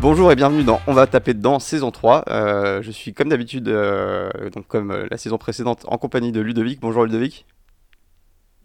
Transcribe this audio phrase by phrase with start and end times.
[0.00, 2.24] Bonjour et bienvenue dans On va taper dedans saison 3.
[2.28, 6.40] Euh, je suis comme d'habitude, euh, donc comme euh, la saison précédente, en compagnie de
[6.40, 6.80] Ludovic.
[6.80, 7.46] Bonjour Ludovic.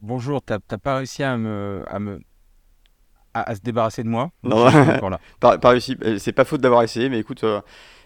[0.02, 2.20] Bonjour, t'as t'as pas réussi à me, à me,
[3.34, 4.32] à, à se débarrasser de moi?
[4.44, 4.70] Non.
[4.70, 5.20] Je suis encore là.
[5.44, 7.60] Euh, C'est pas faute d'avoir essayé, mais écoute, euh,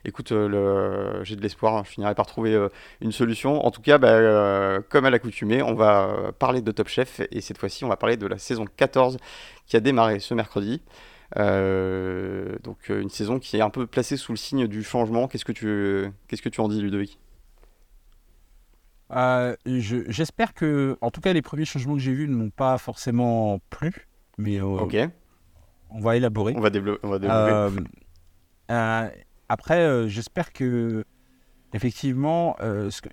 [0.05, 1.23] écoute, euh, le...
[1.23, 1.75] j'ai de l'espoir.
[1.77, 1.83] hein.
[1.85, 2.69] Je finirai par trouver euh,
[3.01, 3.63] une solution.
[3.65, 7.21] En tout cas, bah, euh, comme à l'accoutumée, on va euh, parler de Top Chef
[7.31, 9.17] et cette fois-ci, on va parler de la saison 14
[9.67, 10.81] qui a démarré ce mercredi.
[11.37, 15.27] Euh, donc euh, une saison qui est un peu placée sous le signe du changement.
[15.27, 17.19] Qu'est-ce que tu, qu'est-ce que tu en dis, Ludovic?
[19.11, 22.49] Euh, je- j'espère que, en tout cas, les premiers changements que j'ai vus ne m'ont
[22.51, 24.95] pas forcément plu, mais Ok,
[25.89, 26.53] on va élaborer.
[26.55, 26.99] on va développer.
[27.05, 27.89] On va développer.
[29.51, 31.03] Après, j'espère que,
[31.73, 33.09] effectivement, euh, ce que,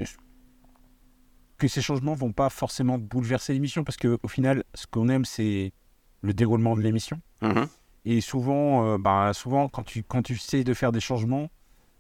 [1.57, 5.25] que ces changements vont pas forcément bouleverser l'émission, parce que au final, ce qu'on aime,
[5.25, 5.73] c'est
[6.21, 7.19] le déroulement de l'émission.
[7.41, 7.67] Mhm.
[8.09, 11.49] Et souvent, euh, bah, souvent quand, tu, quand tu essaies de faire des changements,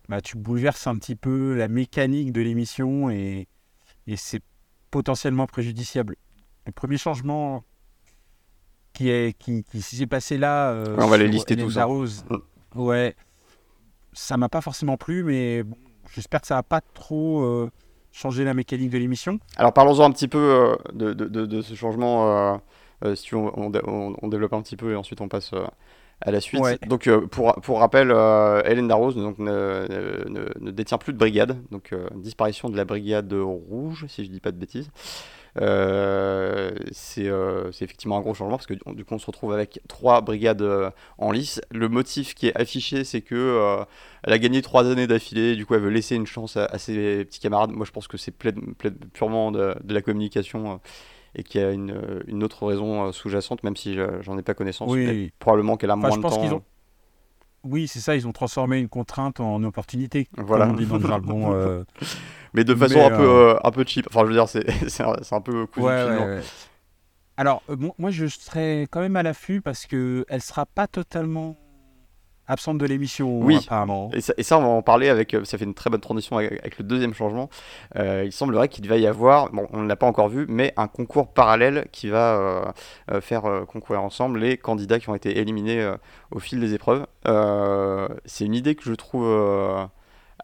[0.08, 3.48] bah, tu bouleverses un petit peu la mécanique de l'émission et,
[4.06, 4.40] et c'est
[4.92, 6.14] potentiellement préjudiciable.
[6.64, 7.64] Le premier changement
[8.92, 11.80] qui est qui, qui s'est passé là, euh, on va les lister tous, hein.
[12.74, 13.14] Ouais,
[14.12, 15.76] ça m'a pas forcément plu, mais bon,
[16.14, 17.70] j'espère que ça va pas trop euh,
[18.12, 19.38] changer la mécanique de l'émission.
[19.56, 22.54] Alors parlons-en un petit peu euh, de, de- de- de ce changement.
[23.04, 25.52] euh, si on, on- on développe un petit peu et ensuite on passe
[26.20, 26.60] à la suite.
[26.62, 26.78] Ouais.
[26.86, 29.86] Donc pour, pour rappel, euh, Hélène Darroze donc, ne,
[30.28, 31.58] ne- ne détient plus de brigade.
[31.70, 34.90] Donc euh, disparition de la brigade rouge, si je dis pas de bêtises.
[35.58, 39.80] Euh, c'est euh, effectivement un gros changement parce que du coup on se retrouve avec
[39.88, 41.62] trois brigades euh, en lice.
[41.70, 43.82] Le motif qui est affiché c'est que euh,
[44.24, 46.76] elle a gagné trois années d'affilée, du coup elle veut laisser une chance à, à
[46.76, 47.70] ses petits camarades.
[47.70, 48.34] Moi je pense que c'est
[49.14, 50.76] purement de, de la communication euh,
[51.36, 54.36] et qu'il y a une, euh, une autre raison euh, sous-jacente, même si je- j'en
[54.38, 54.90] ai pas connaissance.
[54.90, 55.32] Oui, mais oui.
[55.38, 56.40] probablement qu'elle a Enfin, moins je de pense temps.
[56.42, 56.62] qu'ils ont-
[57.64, 60.66] Oui, c'est ça, ils ont transformé une contrainte en opportunité, Voilà.
[60.66, 61.52] comme on dit dans le jargon.
[61.52, 61.84] euh,
[62.54, 64.06] Mais de façon Mais, un, peu, euh, euh, un peu cheap.
[64.08, 64.64] Enfin je veux dire, c'est
[65.02, 66.40] un, un peu de Ouais, ouais, ouais.
[67.36, 70.86] Alors, euh, bon, moi, je serais quand même à l'affût parce que elle sera pas
[70.86, 71.54] totalement
[72.48, 73.56] absente de l'émission, Oui.
[73.66, 74.10] apparemment.
[74.12, 75.34] Et ça, et ça, on va en parler avec.
[75.34, 77.48] euh, Ça fait une très bonne transition avec, avec le deuxième changement.
[77.96, 80.72] Euh, il semblerait qu'il va y avoir, bon, on ne l'a pas encore vu, mais
[80.76, 82.64] un concours parallèle qui va euh,
[83.10, 85.96] euh, faire euh, concourir ensemble les candidats qui ont été éliminés euh,
[86.30, 87.06] au fil des épreuves.
[87.26, 89.84] Euh, c'est une idée que je trouve euh,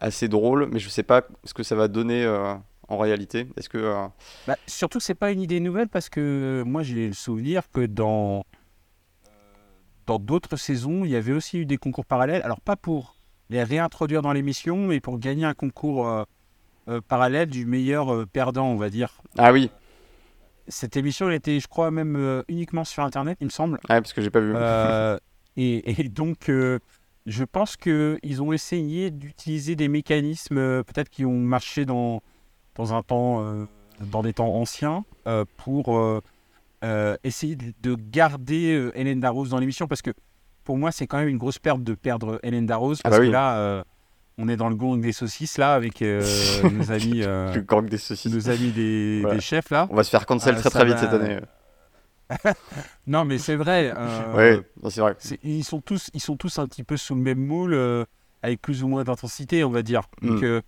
[0.00, 2.54] assez drôle, mais je sais pas ce que ça va donner euh,
[2.88, 3.46] en réalité.
[3.56, 3.78] Est-ce que.
[3.78, 4.06] euh,
[4.48, 8.44] Bah, surtout c'est pas une idée nouvelle parce que moi, j'ai le souvenir que dans
[10.06, 12.42] dans d'autres saisons, il y avait aussi eu des concours parallèles.
[12.42, 13.16] Alors, pas pour
[13.50, 16.24] les réintroduire dans l'émission, mais pour gagner un concours euh,
[16.88, 19.20] euh, parallèle du meilleur euh, perdant, on va dire.
[19.38, 19.70] Ah oui,
[20.68, 23.74] Cette émission, elle était, je crois, même uniquement sur Internet, il me semble.
[23.88, 24.54] ouais, parce que j'ai pas vu.
[25.56, 26.50] Et, et donc,
[27.26, 32.22] je pense qu'ils ont essayé d'utiliser des mécanismes peut-être qui ont marché dans,
[32.74, 33.66] dans un temps,
[34.00, 35.04] dans des temps anciens,
[35.58, 36.22] pour
[36.82, 40.10] euh, euh, essayer de, de garder euh, Hélène Darroze dans l'émission, parce que
[40.64, 43.26] pour moi, c'est quand même une grosse perte de perdre Hélène Darroze, Ah parce bah
[43.26, 43.82] que là, euh,
[44.38, 46.22] on est dans le gong des saucisses là avec euh,
[46.72, 48.32] nos amis, euh, Je gang des saucisses.
[48.32, 49.36] nos amis des, Voilà.
[49.36, 49.86] des chefs là.
[49.90, 51.00] On va se faire cancel très très vite va.
[51.00, 51.38] cette année.
[53.06, 53.92] Non, mais c'est vrai.
[53.96, 55.16] euh, ouais, c'est vrai.
[55.42, 58.04] Ils sont tous ils sont tous un petit peu sous le même moule euh,
[58.42, 60.44] avec plus ou moins d'intensité on va dire donc Mm.
[60.44, 60.60] euh,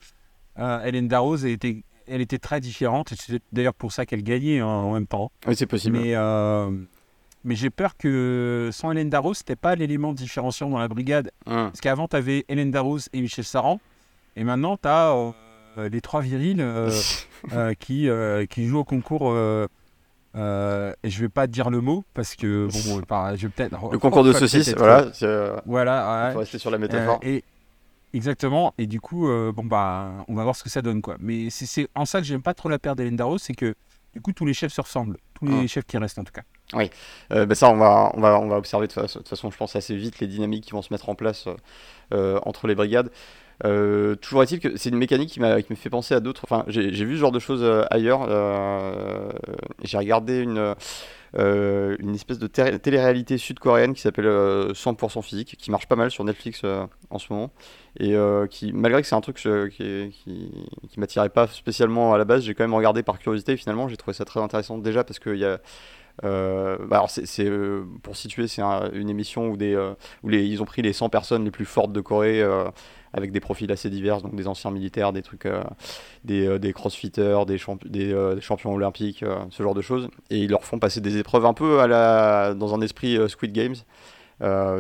[0.59, 4.61] euh, Hélène Darroze elle était elle était très différente c'est d'ailleurs pour ça qu'elle gagnait
[4.61, 5.99] hein, en même temps Oui, c'est possible.
[5.99, 6.71] mais euh,
[7.45, 11.67] mais j'ai peur que sans Hélène Darroze c'était pas l'élément différenciant dans la brigade Hum.
[11.71, 13.81] parce qu'avant tu avais Hélène Darroze et Michel Saran
[14.37, 15.33] et maintenant tu as
[15.91, 16.91] les trois virils euh,
[17.53, 19.67] euh, qui, euh, qui jouent au concours euh,
[20.37, 23.01] euh, et je vais pas dire le mot parce que bon
[23.37, 25.07] je vais peut-être Le concours de saucisses, voilà.
[25.23, 26.33] euh, voilà, ouais.
[26.33, 27.19] faut rester sur la Euh, métaphore.
[27.23, 27.45] et
[28.15, 28.73] exactement.
[28.79, 31.17] Et du coup, euh, bon bah, on va voir ce que ça donne quoi.
[31.21, 33.75] Mais c'est- en ça que j'aime pas trop la paire d'Hélène Darroze, c'est que
[34.15, 35.67] du coup tous les chefs se ressemblent, tous les Ah.
[35.67, 36.43] chefs qui restent en tout cas.
[37.33, 39.77] Euh, bah ça, on va, on va, on va observer de toute façon, je pense,
[39.77, 41.55] assez vite les dynamiques qui vont se mettre en place euh,
[42.15, 43.11] euh, entre les brigades.
[43.65, 45.41] Euh, toujours est-il que c'est une mécanique qui qui
[45.73, 46.43] me fait penser à d'autres.
[46.45, 48.23] Enfin, j'ai vu ce genre de choses ailleurs.
[49.83, 50.75] j'ai regardé une,
[51.37, 55.97] euh, une espèce de té- télé-réalité sud-coréenne qui s'appelle euh, 100% physique, qui marche pas
[55.97, 57.51] mal sur Netflix euh, en ce moment.
[57.99, 60.13] Et euh, qui, malgré que c'est un truc euh, qui,
[60.89, 63.57] qui, m'attirait pas spécialement à la base, j'ai quand même regardé par curiosité.
[63.57, 65.61] Finalement, j'ai trouvé ça très intéressant déjà parce qu'il y a
[66.23, 69.95] euh, bah alors euh, pour situer, c'est un- une émission où, euh,
[70.25, 72.43] ils ont pris les 100 personnes les plus fortes de Corée
[73.13, 75.49] avec des profils assez divers, donc des anciens militaires, des trucs,
[76.25, 80.79] des, des crossfitters, des, des, champions olympiques, ce genre de choses, et ils leur font
[80.79, 83.77] passer des épreuves un peu dans un esprit Squid Games.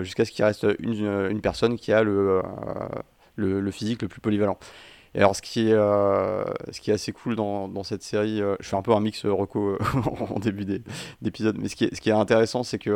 [0.02, 2.42] jusqu'à ce qu'il reste une, une, personne qui a le,
[3.36, 4.58] le, physique le plus polyvalent.
[5.14, 8.56] Et alors, ce qui est, euh, ce qui est assez cool dans, cette série, euh,
[8.58, 9.78] je fais un peu un mix euh, reco
[10.34, 10.64] en début
[11.22, 12.92] d'épisode, mais ce qui est, intéressant, c'est qu'il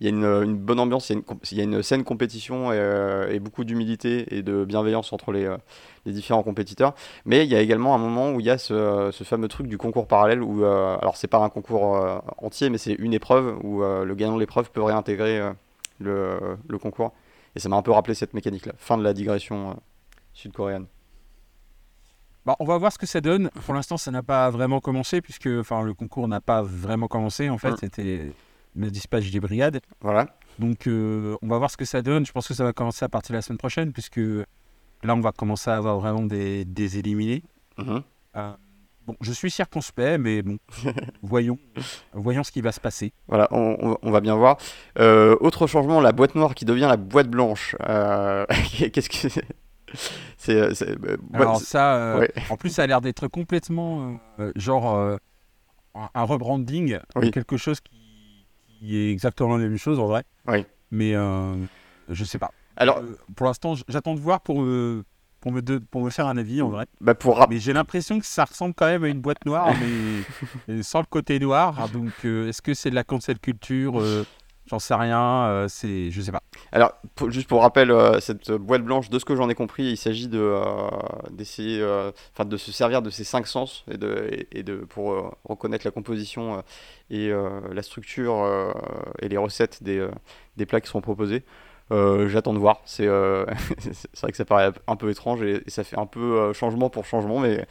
[0.00, 4.36] il y a une, bonne ambiance, il y a une, saine compétition et, beaucoup d'humilité
[4.36, 5.48] et de bienveillance entre les,
[6.06, 6.94] différents compétiteurs.
[7.24, 9.78] Mais il y a également un moment où il y a ce, fameux truc du
[9.78, 14.14] concours parallèle, où, alors c'est pas un concours entier, mais c'est une épreuve où le
[14.14, 15.42] gagnant de l'épreuve peut réintégrer
[15.98, 17.12] le, concours.
[17.56, 18.74] Et ça m'a un peu rappelé cette mécanique-là.
[18.76, 19.76] Fin de la digression
[20.34, 20.86] sud-coréenne.
[22.48, 23.50] Bah, on va voir ce que ça donne.
[23.66, 27.50] Pour l'instant, ça n'a pas vraiment commencé, puisque enfin, le concours n'a pas vraiment commencé.
[27.50, 28.32] En fait, c'était
[28.74, 29.80] le dispatch des brigades.
[30.00, 30.28] Voilà.
[30.58, 32.24] Donc, euh, on va voir ce que ça donne.
[32.24, 35.20] Je pense que ça va commencer à partir de la semaine prochaine, puisque là, on
[35.20, 37.42] va commencer à avoir vraiment des, des éliminés.
[37.76, 38.02] Mhm.
[38.36, 38.52] Euh,
[39.06, 40.56] bon, je suis circonspect, mais bon,
[41.22, 41.58] voyons,
[42.14, 43.12] voyons ce qui va se passer.
[43.26, 44.56] Voilà, on, on va bien voir.
[44.98, 47.76] Euh, autre changement, la boîte noire qui devient la boîte blanche.
[48.78, 49.40] Qu'est-ce que
[50.36, 55.16] c'est, bah, Alors ça, euh, en plus, ça a l'air d'être complètement euh, genre euh,
[55.94, 56.98] un rebranding,
[57.32, 60.24] quelque chose qui, est exactement la même chose en vrai.
[60.46, 60.64] Oui.
[60.90, 61.12] Mais
[62.08, 62.52] je sais pas.
[62.76, 63.02] Alors,
[63.34, 64.64] pour l'instant, j'attends de voir pour
[65.40, 66.86] pour me, pour me faire un avis en vrai.
[67.00, 69.72] Bah pour mais j'ai l'impression que ça ressemble quand même à une boîte noire,
[70.66, 71.88] mais sans le côté noir.
[71.90, 74.00] Donc, est-ce que c'est de la cancel culture
[74.68, 76.42] J'en sais rien, euh, c'est, je sais pas.
[76.72, 76.92] Alors,
[77.28, 80.28] juste pour rappel, euh, cette boîte blanche, de ce que j'en ai compris, il s'agit
[80.28, 80.90] de euh,
[81.30, 81.82] d'essayer,
[82.34, 85.90] enfin, de se servir de ces cinq sens et de, et, de pour reconnaître la
[85.90, 86.62] composition
[87.10, 87.30] et
[87.72, 88.46] la structure
[89.20, 90.06] et les recettes des,
[90.56, 91.44] des plats qui sont proposés.
[91.90, 92.82] J'attends de voir.
[92.84, 93.08] C'est
[93.90, 97.06] c'est vrai que ça paraît un peu étrange et, ça fait un peu changement pour
[97.06, 97.66] changement, mais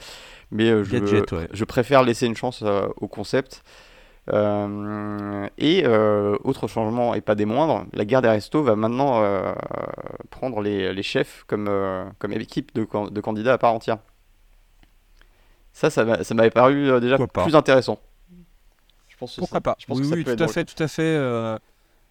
[0.50, 2.64] mais je, je préfère laisser une chance
[2.96, 3.64] au concept.
[4.34, 9.22] Euh, et euh, autre changement, et pas des moindres, la guerre des restos va maintenant
[9.24, 9.54] euh,
[10.30, 11.70] prendre les, les, chefs comme,
[12.20, 13.98] comme équipe de, de, candidats à part entière.
[15.74, 18.00] Ça, ça m'avait paru déjà plus intéressant.
[19.10, 21.60] Je pense Pourquoi pas je pense Oui, tout, à fait, tout à fait,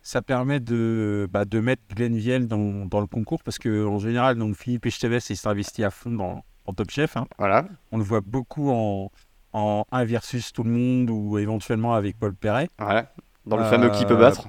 [0.03, 4.37] ça permet de, bah, de mettre Glenn Viel dans, dans, le concours parce qu'en général,
[4.37, 7.17] donc, Philippe Esteves il s'est investi à fond dans, en Top Chef.
[7.17, 7.27] Hein.
[7.39, 7.67] Voilà.
[7.91, 9.11] On le voit beaucoup en,
[9.53, 12.69] en 1 versus tout le monde ou éventuellement avec Paul Perret.
[12.79, 13.13] Voilà,
[13.47, 14.49] dans le fameux qui peut euh, battre.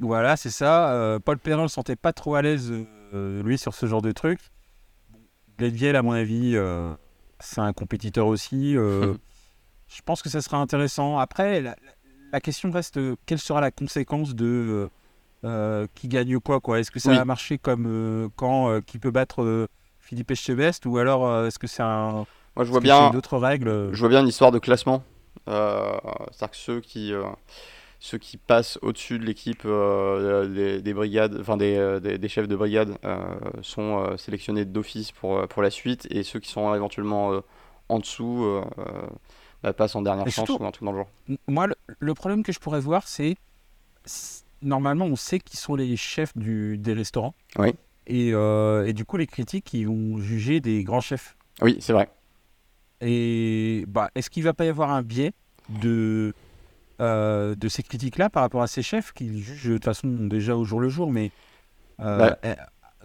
[0.00, 0.92] Voilà, c'est ça.
[0.92, 2.72] Euh, Paul Perret ne se sentait pas trop à l'aise,
[3.14, 4.40] euh, lui, sur ce genre de truc.
[5.58, 6.56] Glenviel, à mon avis,
[7.38, 8.74] c'est un compétiteur aussi.
[8.74, 11.18] je pense que ça sera intéressant.
[11.18, 14.88] Après, la, question reste quelle sera la conséquence de
[15.94, 16.80] qui gagne quoi, quoi?
[16.80, 19.68] Est-ce que ça va marcher comme quand qui peut battre
[20.00, 22.26] Philippe Echevest ou alors est-ce que c'est un
[22.56, 23.10] moi, je vois bien.
[23.10, 23.92] d'autres règles.
[23.92, 25.02] Je vois bien une histoire de classement.
[25.48, 25.92] Euh,
[26.30, 27.24] C'est-à-dire que ceux qui, euh,
[28.02, 32.48] ceux qui passent au-dessus de l'équipe euh, des, brigades, enfin des, euh, des, des, chefs
[32.48, 32.98] de brigade,
[33.62, 37.40] sont sélectionnés d'office pour, pour la suite, et ceux qui sont éventuellement
[37.88, 38.60] en dessous
[39.62, 41.08] bah, passent en dernière chance ou un truc dans le genre.
[41.46, 41.68] Moi,
[42.00, 43.36] le, problème que je pourrais voir, c'est
[44.62, 47.34] normalement, on sait qui sont les chefs du, des restaurants.
[47.56, 47.72] Oui.
[48.08, 51.36] Et, et du coup, les critiques, ils vont juger des grands chefs.
[51.60, 52.10] Oui, c'est vrai.
[53.00, 55.32] Et bah, est-ce qu'il ne va pas y avoir un biais
[55.68, 56.34] de,
[57.02, 60.56] euh, de ces critiques-là par rapport à ces chefs qui jugent de toute façon déjà
[60.56, 61.32] au jour le jour, mais
[62.00, 62.54] euh, eh,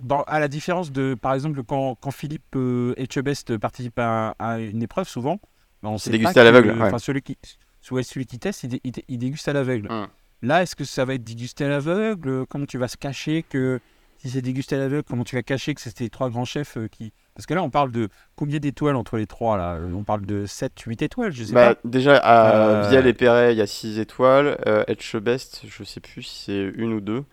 [0.02, 4.84] dans, à la différence de, par exemple, quand, quand Philippe euh, Etchebest participe à, une
[4.84, 5.40] épreuve, souvent,
[5.82, 6.80] bah, on sait dégusté à l'aveugle.
[6.80, 7.38] Enfin, celui qui,
[7.82, 9.92] celui qui teste, il, déguste à l'aveugle.
[9.92, 10.08] Hum.
[10.44, 12.46] Là, est-ce que ça va être dégusté à l'aveugle?
[12.46, 13.80] Comment tu vas se cacher que
[14.20, 17.14] si c'est dégusté à l'aveugle, comment tu vas cacher que c'était trois grands chefs qui
[17.38, 19.78] parce que là, on parle de combien d'étoiles entre les trois là?
[19.94, 21.82] On parle de 7, 8 étoiles, je sais bah, pas.
[21.84, 22.90] Déjà, à euh...
[22.90, 24.58] Vielle et Perret, il y a 6 étoiles.
[24.66, 27.24] Euh, Etchebest, je sais plus si c'est une ou deux.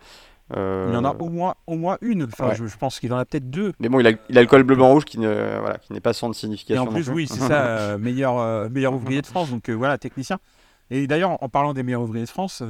[0.54, 2.25] Euh, il y en a au moins, au moins une.
[2.25, 3.73] Enfin, je, pense qu'il en a peut-être deux.
[3.80, 5.94] Mais bon, il a, il a le col bleu blanc rouge qui ne, voilà, qui
[5.94, 6.84] n'est pas sans signification.
[6.84, 9.50] Et en plus, oui, c'est ça, euh, meilleur, meilleur ouvrier de France.
[9.50, 10.38] Donc voilà, technicien.
[10.90, 12.62] Et d'ailleurs, en parlant des meilleurs ouvriers de France,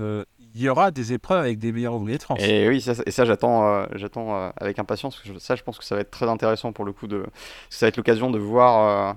[0.54, 2.38] il y aura des épreuves avec des meilleurs ouvriers de France.
[2.40, 5.16] Et oui, ça, et ça j'attends, euh, j'attends euh, avec impatience.
[5.16, 7.26] Parce que ça, je pense que ça va être très intéressant pour le coup de.
[7.70, 9.12] Ça va être l'occasion de voir, euh,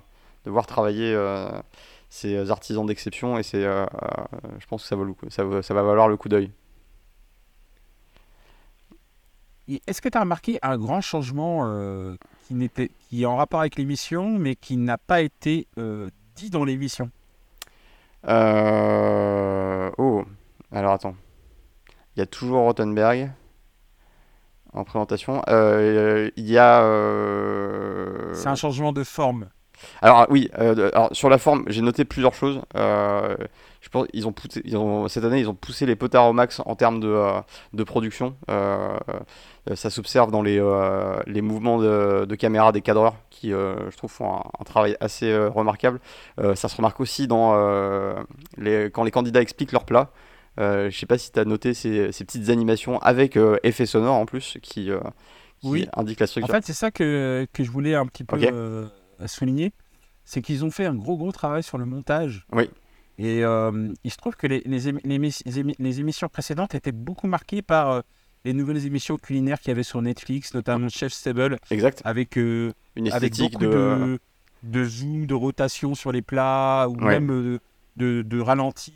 [0.45, 1.15] de voir travailler
[2.09, 5.73] ces artisans d'exception et c'est, je pense que ça, vaut le coup, ça, va, ça
[5.73, 6.51] va valoir le coup d'œil.
[9.85, 11.69] Est-ce que tu as remarqué un grand changement
[12.47, 15.67] qui, n'était, qui est en rapport avec l'émission, mais qui n'a pas été
[16.35, 17.11] dit dans l'émission?
[18.25, 20.23] Oh,
[20.71, 21.15] alors attends.
[22.17, 23.29] Il y a toujours Rottenberg
[24.73, 25.43] en présentation.
[25.49, 26.81] Euh, il y a.
[26.81, 29.49] Euh, c'est un changement de forme.
[30.01, 32.59] Alors oui, euh, alors, sur la forme, j'ai noté plusieurs choses.
[32.75, 33.37] Euh,
[33.81, 36.33] je pense ils ont, poussé, ils ont cette année, ils ont poussé les potards au
[36.33, 37.39] max en termes de, euh,
[37.73, 38.35] de production.
[38.49, 38.97] Euh,
[39.69, 43.91] euh, ça s'observe dans les, euh, les mouvements de, de caméra des cadreurs qui, euh,
[43.91, 45.99] je trouve, font un, un travail assez euh, remarquable.
[46.39, 48.15] Euh, ça se remarque aussi dans euh,
[48.57, 50.09] les, quand les candidats expliquent leur plat.
[50.59, 53.85] Euh, je sais pas si tu as noté ces, ces petites animations avec euh, effets
[53.85, 54.99] sonores en plus qui, euh,
[55.61, 55.87] qui Oui.
[55.95, 56.53] indiquent la En structure.
[56.55, 58.87] fait, c'est ça que, que je voulais un petit peu euh,
[59.27, 59.71] souligner.
[60.25, 62.45] C'est qu'ils ont fait un gros, gros travail sur le montage.
[62.51, 62.69] Oui.
[63.19, 66.27] Et euh, il se trouve que les, les, émi- les émi- les émi- les émissions
[66.27, 68.01] précédentes étaient beaucoup marquées par euh,
[68.45, 72.01] les nouvelles émissions culinaires qu'il y avait sur Netflix, notamment Chef Stable, Exact.
[72.05, 73.69] avec, Une esthétique beaucoup de.
[73.69, 74.19] de,
[74.63, 77.19] de zoom, de rotation sur les plats, ou Ouais.
[77.19, 77.59] même euh,
[77.95, 78.93] de, de ralenti.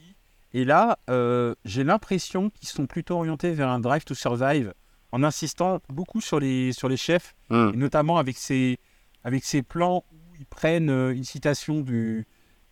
[0.54, 4.74] Et là, euh, j'ai l'impression qu'ils sont plutôt orientés vers un drive to survive,
[5.12, 7.72] en insistant beaucoup sur les, sur les chefs, Hmm.
[7.74, 8.78] et notamment avec ces,
[9.24, 12.26] avec ces plans où ils prennent euh, une citation du,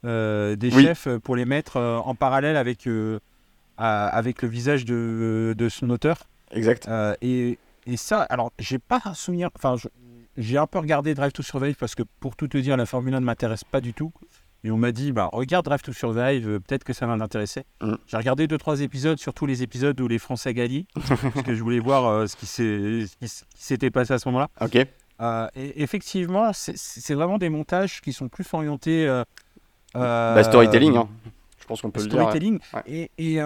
[0.06, 0.84] euh, des Oui.
[0.84, 3.20] chefs pour les mettre en parallèle avec, euh,
[3.78, 6.28] à- avec le visage de, de son auteur.
[6.52, 6.90] Exact.
[7.22, 9.50] Et, et ça, alors, j'ai pas un souvenir.
[9.56, 9.76] Enfin,
[10.38, 13.14] j'ai un peu regardé Drive to Survive parce que, pour tout te dire, la Formule
[13.14, 14.12] 1 ne m'intéresse pas du tout.
[14.66, 17.64] Et on m'a dit, bah, regarde Drive to Survive, euh, peut-être que ça va m'intéresser.
[17.82, 17.94] Mm.
[18.08, 21.64] J'ai regardé deux trois épisodes, surtout les épisodes où les Français gagnaient, parce que je
[21.64, 22.46] voulais voir euh, ce qui
[23.56, 24.50] s'était passé à ce moment-là.
[24.60, 24.86] Ok.
[25.22, 29.08] Euh, et effectivement, c'est- vraiment des montages qui sont plus orientés.
[29.08, 29.24] euh,
[29.94, 31.08] Bah, storytelling, hein.
[31.60, 32.20] je pense qu'on peut le dire.
[32.20, 33.10] storytelling ouais.
[33.18, 33.40] et, et,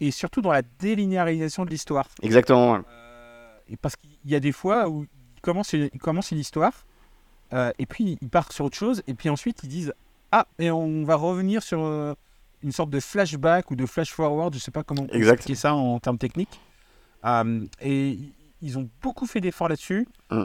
[0.00, 2.08] et surtout dans la délinéarisation de l'histoire.
[2.22, 2.80] Exactement.
[3.68, 5.06] et parce qu'il y a des fois où
[5.36, 6.72] ils commencent une, ils commencent une histoire,
[7.78, 9.92] et puis ils partent sur autre chose, et puis ensuite ils disent
[10.36, 12.14] Ah, et on va revenir sur euh,
[12.64, 16.00] une sorte de flashback ou de flash forward, je sais pas comment expliquer ça en
[16.00, 16.60] termes techniques.
[17.24, 20.08] Euh, et i- ils ont beaucoup fait d'efforts là-dessus.
[20.32, 20.44] Mm.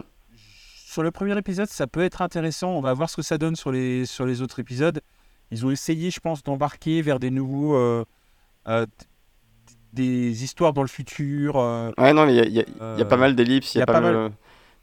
[0.86, 2.70] Sur le premier épisode, ça peut être intéressant.
[2.70, 5.02] On va voir ce que ça donne sur les, sur les autres épisodes.
[5.52, 7.76] Ils ont essayé, je pense, d'embarquer vers des nouveaux.
[7.76, 8.06] euh,
[8.68, 8.86] euh,
[9.92, 11.56] des histoires dans le futur.
[11.58, 13.88] euh, Ouais, non, mais il y a, y y pas mal d'ellipses, il y a
[13.88, 14.32] pas, mal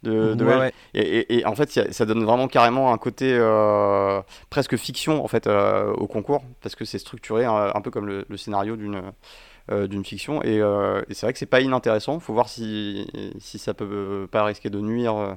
[0.07, 0.73] de, de- ouais, ouais.
[0.95, 4.21] Et, et- et en fait, il ça donne vraiment carrément un côté euh,
[4.51, 8.07] presque fiction en fait euh, au concours, parce que c'est structuré un, un peu comme
[8.07, 9.03] le, le scénario d'une
[9.73, 10.43] euh, d'une fiction.
[10.45, 12.21] Et, euh, et c'est vrai que c'est pas inintéressant.
[12.21, 13.07] Faut voir si,
[13.41, 15.35] si ça peut pas risquer de nuire euh,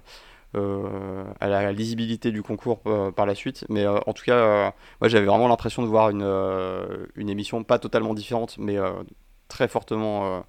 [0.55, 3.65] euh, à la lisibilité du concours euh, par la suite.
[3.69, 4.69] Mais euh, en tout cas, euh,
[5.01, 8.91] moi j'avais vraiment l'impression de voir une, euh, une émission pas totalement différente, mais euh,
[9.47, 10.43] très fortement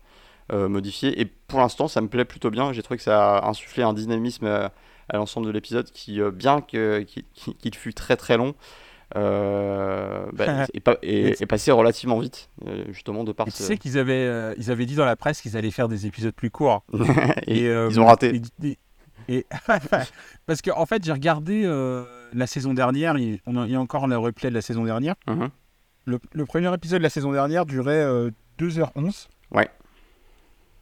[0.53, 1.21] euh, modifiée.
[1.21, 2.73] Et pour l'instant, ça me plaît plutôt bien.
[2.73, 4.69] J'ai trouvé que ça a insufflé un dynamisme euh,
[5.09, 7.05] à l'ensemble de l'épisode qui, euh, bien qu'il
[7.35, 8.55] qu'il fut très très long,
[9.17, 10.67] euh, bah,
[11.49, 12.49] passé relativement vite,
[12.91, 15.17] justement de par Et tu ce- sais qu'ils avaient, euh, ils avaient dit dans la
[15.17, 16.85] presse qu'ils allaient faire des épisodes plus courts.
[17.47, 18.41] et, euh, ils ont raté.
[19.29, 19.47] et-
[20.47, 21.63] parce que en fait, j'ai regardé
[22.33, 23.17] la saison dernière.
[23.19, 25.15] Il, on a- il y a encore le replay de la saison dernière.
[25.29, 25.51] Mhm.
[26.07, 29.29] Le, le premier épisode de la saison dernière durait euh, 2h11.
[29.53, 29.69] Ouais.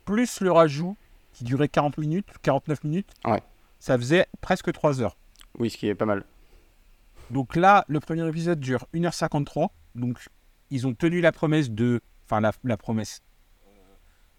[0.08, 0.96] Plus le rajout
[1.32, 3.10] qui durait 40 minutes, 49 minutes.
[3.26, 3.42] Ouais.
[3.78, 5.16] Ça faisait presque 3 heures.
[5.58, 6.24] Oui, ce qui est pas mal.
[7.30, 9.68] Donc là, le premier épisode dure 1h53.
[9.94, 10.18] Donc
[10.70, 12.00] ils ont tenu la promesse de.
[12.24, 13.20] Enfin, la, la promesse.
[13.66, 13.70] euh,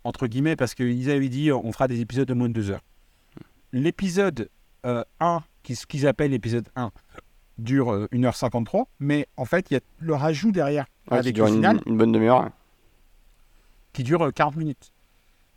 [0.03, 2.83] Entre guillemets, parce qu'ils avaient dit on fera des épisodes de moins de 2 heures.
[3.71, 4.49] L'épisode
[4.88, 6.91] euh, 1, qui- ce qu'ils appellent l'épisode 1,
[7.59, 8.85] dure euh, 1h53.
[8.99, 11.57] Mais en fait, il y a le rajout derrière Ouais, qui avec dure le une,
[11.57, 12.49] final une bonne demi-heure.
[13.93, 14.91] qui dure euh, 40 minutes.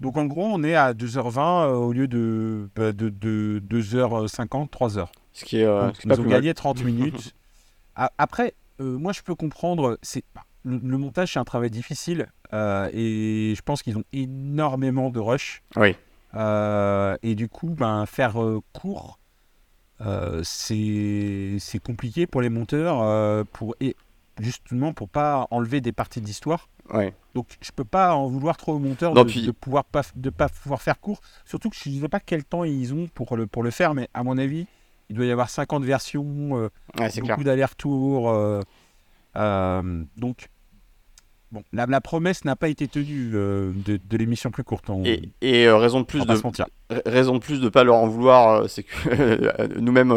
[0.02, 4.68] Donc en gros, on est à 2h20 euh, au lieu de, bah, de, de 2h50,
[4.68, 5.06] 3h.
[5.32, 6.40] Ce qui est, euh, Donc, ce qui est pas ils ont plus mal.
[6.40, 7.35] gagné 30 minutes.
[7.94, 9.99] Après, euh, moi, je peux comprendre.
[10.02, 15.09] C'est bah, le, le montage, c'est un travail difficile, et je pense qu'ils ont énormément
[15.11, 15.62] de rush.
[15.76, 15.97] Oui.
[16.35, 19.18] Euh, et du coup, ben, faire euh, court,
[20.00, 23.94] euh, c'est c'est compliqué pour les monteurs, pour et
[24.41, 26.69] justement pour pas enlever des parties d'histoire.
[26.93, 27.15] Ouais.
[27.35, 30.03] Donc, je peux pas en vouloir trop aux monteurs Non, de, puis- de pouvoir pas
[30.17, 31.21] de pas pouvoir faire court.
[31.45, 33.95] Surtout que je ne sais pas quel temps ils ont pour le pour le faire,
[33.95, 34.67] mais à mon avis,
[35.09, 38.31] il doit y avoir 50 versions, euh, Ouais, beaucoup d'allers-retours.
[38.31, 38.61] euh,
[39.37, 40.49] euh, donc,
[41.53, 44.91] bon, la, la promesse n'a pas été tenue de, de l'émission plus courte.
[44.91, 46.35] On, Et, et, raison de plus de
[47.07, 50.12] raison de plus de pas leur en vouloir, c'est que nous-mêmes,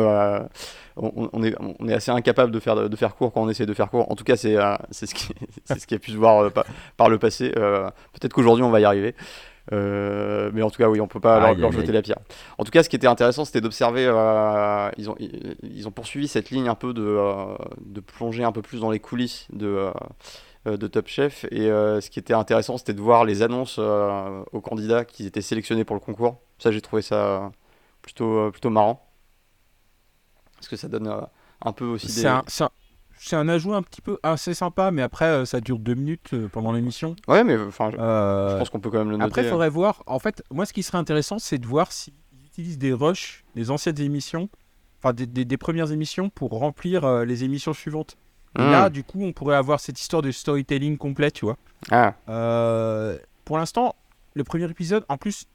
[0.97, 3.65] on, on est, on est assez incapable de faire, de faire court quand on essaie
[3.65, 4.11] de faire court.
[4.11, 5.33] En tout cas, c'est euh, c'est ce, qui-
[5.65, 6.65] ce qui a pu se voir euh, par,
[6.97, 7.51] par le passé.
[7.57, 9.15] Euh, Peut-être qu'aujourd'hui, on va y arriver.
[9.73, 12.19] Euh, mais en tout cas, oui, on peut pas leur, jeter la pierre.
[12.59, 14.05] En tout cas, ce qui était intéressant, c'était d'observer.
[14.07, 18.43] euh, ils, ont, ils, ils ont poursuivi cette ligne un peu de, euh, de plonger
[18.43, 19.89] un peu plus dans les coulisses de,
[20.65, 21.45] de Top Chef.
[21.51, 25.83] Et ce qui était intéressant, c'était de voir les annonces aux candidats qui étaient sélectionnés
[25.83, 26.37] pour le concours.
[26.59, 27.51] Ça, j'ai trouvé ça
[28.03, 29.04] plutôt, plutôt marrant.
[30.55, 31.21] Parce que ça donne euh,
[31.63, 32.25] un peu aussi des.
[32.27, 32.69] un, c'est un-
[33.17, 36.33] c'est un ajout un petit peu assez sympa, mais après, euh, ça dure deux minutes
[36.33, 37.15] euh, pendant l'émission.
[37.29, 39.25] Ouais, mais enfin, je, Euh, je pense qu'on peut quand même le noter.
[39.29, 40.03] Après, il faudrait voir.
[40.05, 42.13] En fait, moi, ce qui serait intéressant, c'est de voir s'ils
[42.45, 44.49] utilisent des rushs des anciennes émissions,
[45.01, 48.17] enfin des, des- des premières émissions, pour remplir euh, les émissions suivantes.
[48.57, 48.69] Et Hmm.
[48.71, 51.57] là, du coup, on pourrait avoir cette histoire de storytelling complet, tu vois.
[51.91, 53.95] Ah, Euh, pour l'instant,
[54.33, 55.45] le premier épisode, en plus,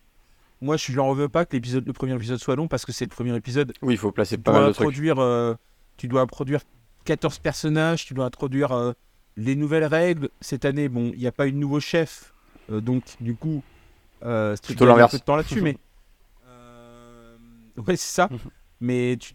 [0.60, 3.04] moi, je n'en veux pas que l'épisode, le premier épisode soit long parce que c'est
[3.06, 3.72] le premier épisode.
[3.82, 5.18] oui, il faut placer Tu pas mal dois de trucs.
[5.18, 5.54] euh,
[5.96, 6.60] tu dois introduire
[7.04, 8.92] 14 personnages, tu dois introduire euh,
[9.36, 10.28] les nouvelles règles.
[10.40, 12.34] Cette année, bon, il n'y a pas eu de nouveau chef,
[12.70, 13.62] euh, donc du coup,
[14.22, 15.76] euh, tu un peu de temps là-dessus, mais
[17.76, 18.28] ouais, c'est ça.
[18.80, 19.34] mais tu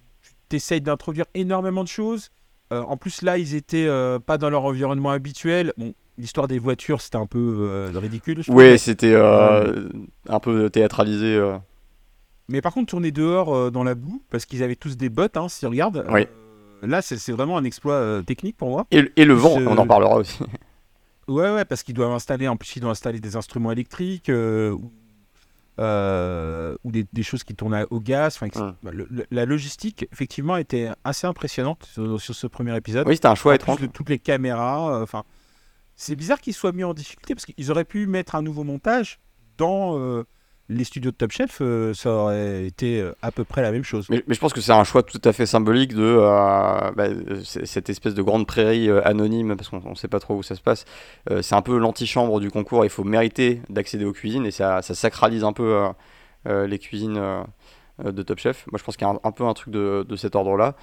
[0.52, 2.30] essayes d'introduire énormément de choses.
[2.72, 3.88] En plus, là, ils étaient
[4.26, 5.74] pas dans leur environnement habituel.
[5.78, 8.44] Bon, l'histoire des voitures, c'était un peu euh, ridicule.
[8.44, 9.90] je Oui, c'était euh,
[10.30, 11.36] un peu théâtralisé.
[11.36, 11.58] euh.
[12.48, 15.50] Mais par contre, tourner dehors dans la boue, parce qu'ils avaient tous des bottes, hein,
[15.50, 16.06] si on regarde.
[16.12, 16.28] Oui.
[16.84, 18.86] là, c'est vraiment un exploit technique pour moi.
[18.92, 20.40] Et, et le vent, on en parlera aussi.
[21.28, 24.76] Ouais, ouais, parce qu'ils doivent installer, en plus, ils doivent installer des instruments électriques euh,
[26.84, 28.38] ou, des, des choses qui tournent au gaz.
[28.42, 33.08] Enfin, bah, le- le- la logistique, effectivement, était assez impressionnante sur, sur ce premier épisode.
[33.08, 33.78] Oui, c'était un choix En étrange.
[33.78, 35.00] plus toutes les caméras.
[35.00, 35.24] euh, Enfin,
[35.96, 39.20] c'est bizarre qu'ils soient mis en difficulté parce qu'ils auraient pu mettre un nouveau montage
[39.58, 40.26] dans euh,
[40.68, 41.60] les studios de Top Chef.
[41.62, 44.08] euh, ça aurait été euh, à peu près la même chose.
[44.10, 46.18] Mais, je pense que c'est un choix tout à fait symbolique de
[46.96, 47.08] bah,
[47.44, 50.62] cette espèce de grande prairie anonyme, parce qu'on ne sait pas trop où ça se
[50.62, 50.86] passe.
[51.42, 55.44] C'est un peu l'antichambre du concours, il faut mériter d'accéder aux cuisines, et ça, sacralise
[55.44, 55.88] un peu
[56.46, 57.46] les cuisines
[58.04, 58.66] de Top Chef.
[58.72, 60.76] Moi je pense qu'il y a un, peu un truc de cet ordre-là.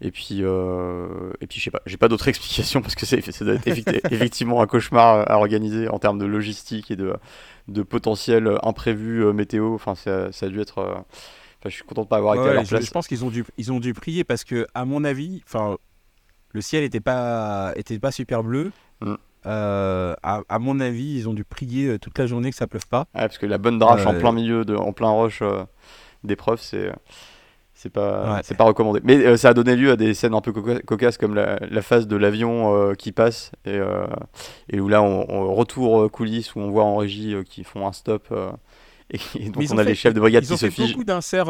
[0.00, 3.20] Et puis, euh, et puis je sais pas, j'ai pas d'autre explication parce que c'est,
[3.30, 7.14] ça doit être effecti- effectivement un cauchemar à organiser en termes de logistique et de,
[7.68, 9.74] de potentiel imprévu euh, météo.
[9.74, 10.78] Enfin, ça, ça a dû être.
[10.78, 11.04] euh, enfin,
[11.66, 12.84] je suis content de pas avoir été à Ouais, leur je, place.
[12.86, 15.76] je pense qu'ils ont dû, ils ont dû prier parce que, à mon avis, enfin,
[16.50, 18.72] le ciel était pas, était pas super bleu.
[19.02, 19.14] Mm.
[19.46, 22.66] Euh, à, à mon avis, ils ont dû prier euh, toute la journée que ça
[22.66, 23.00] pleuve pas.
[23.14, 25.64] Ouais, parce que la bonne drache en Euh, plein milieu, de, en plein rush euh,
[26.24, 26.92] d'épreuve, c'est
[27.82, 28.40] c'est pas Ouais.
[28.44, 29.00] c'est pas recommandé.
[29.02, 31.58] Mais euh, ça a donné lieu à des scènes un peu coca- cocasses comme la,
[31.68, 34.06] la phase de l'avion euh, qui passe et, euh,
[34.70, 37.92] et où là on, on retour coulisses où on voit en régie qui font un
[37.92, 38.28] stop
[39.10, 40.56] et, et donc ils on ont a fait- les chefs de brigade Ils qui ont
[40.56, 40.92] se fait figent.
[40.92, 41.46] beaucoup d'inserts,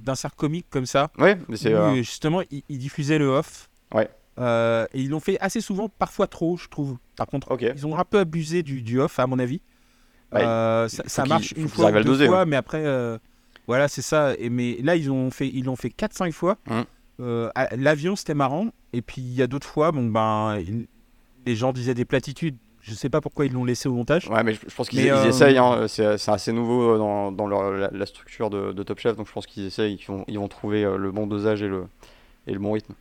[0.00, 1.10] d'inserts comiques comme ça.
[1.18, 3.68] Ouais, mais c'est où, justement, ils, ils diffusaient le off.
[3.92, 4.08] Ouais.
[4.38, 6.96] Et ils l'ont fait assez souvent, parfois trop, je trouve.
[7.16, 9.60] Par contre, ils ont un peu abusé du, du off, à mon avis.
[10.32, 12.46] Bah, ça marche une fois, deux doser, fois, ouais.
[12.46, 12.82] mais après,
[13.66, 14.34] voilà, c'est ça.
[14.38, 16.56] Et mais là, ils ont fait, ils l'ont fait 4-5 fois.
[16.68, 16.84] Mhm.
[17.20, 18.68] Euh, L'avion, c'était marrant.
[18.92, 20.86] Et puis il y a d'autres fois, bon ben, il-
[21.46, 22.56] les gens disaient des platitudes.
[22.80, 24.28] Je sais pas pourquoi ils l'ont laissé au montage.
[24.28, 25.56] Ouais, mais je, je pense qu'ils euh, essayent.
[25.56, 29.16] hein, c'est assez nouveau euh, dans, dans leur- la, la structure de, de Top Chef,
[29.16, 29.94] donc je pense qu'ils essayent.
[29.94, 31.86] Ils vont, ils vont trouver euh, le bon dosage et le,
[32.46, 32.92] et le bon rythme.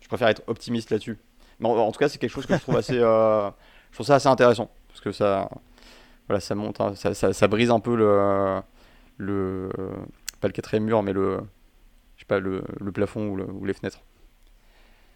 [0.00, 1.18] Je préfère être optimiste là-dessus.
[1.58, 2.98] Mais en, en tout cas, c'est quelque chose que je trouve assez.
[2.98, 3.50] euh,
[3.90, 5.48] je trouve ça assez intéressant parce que ça,
[6.28, 8.60] voilà, ça monte, hein, ça, ça- ça brise un peu le,
[9.22, 9.70] le,
[10.40, 11.38] pas le quatrième mur, mais le,
[12.16, 14.00] je sais pas, le, le plafond ou, le- ou les fenêtres.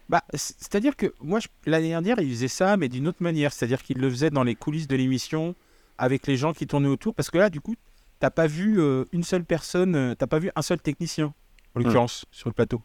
[0.09, 3.53] Bah, c'est-à-dire que moi, l'année dernière, ils faisaient ça, mais d'une autre manière.
[3.53, 5.55] C'est-à-dire qu'ils le faisaient dans les coulisses de l'émission,
[5.99, 7.15] avec les gens qui tournaient autour.
[7.15, 7.75] Parce que là, du coup,
[8.21, 11.35] t'as pas vu euh, une seule personne, euh, t'as pas vu un seul technicien,
[11.75, 12.81] en l'occurrence, sur le plateau.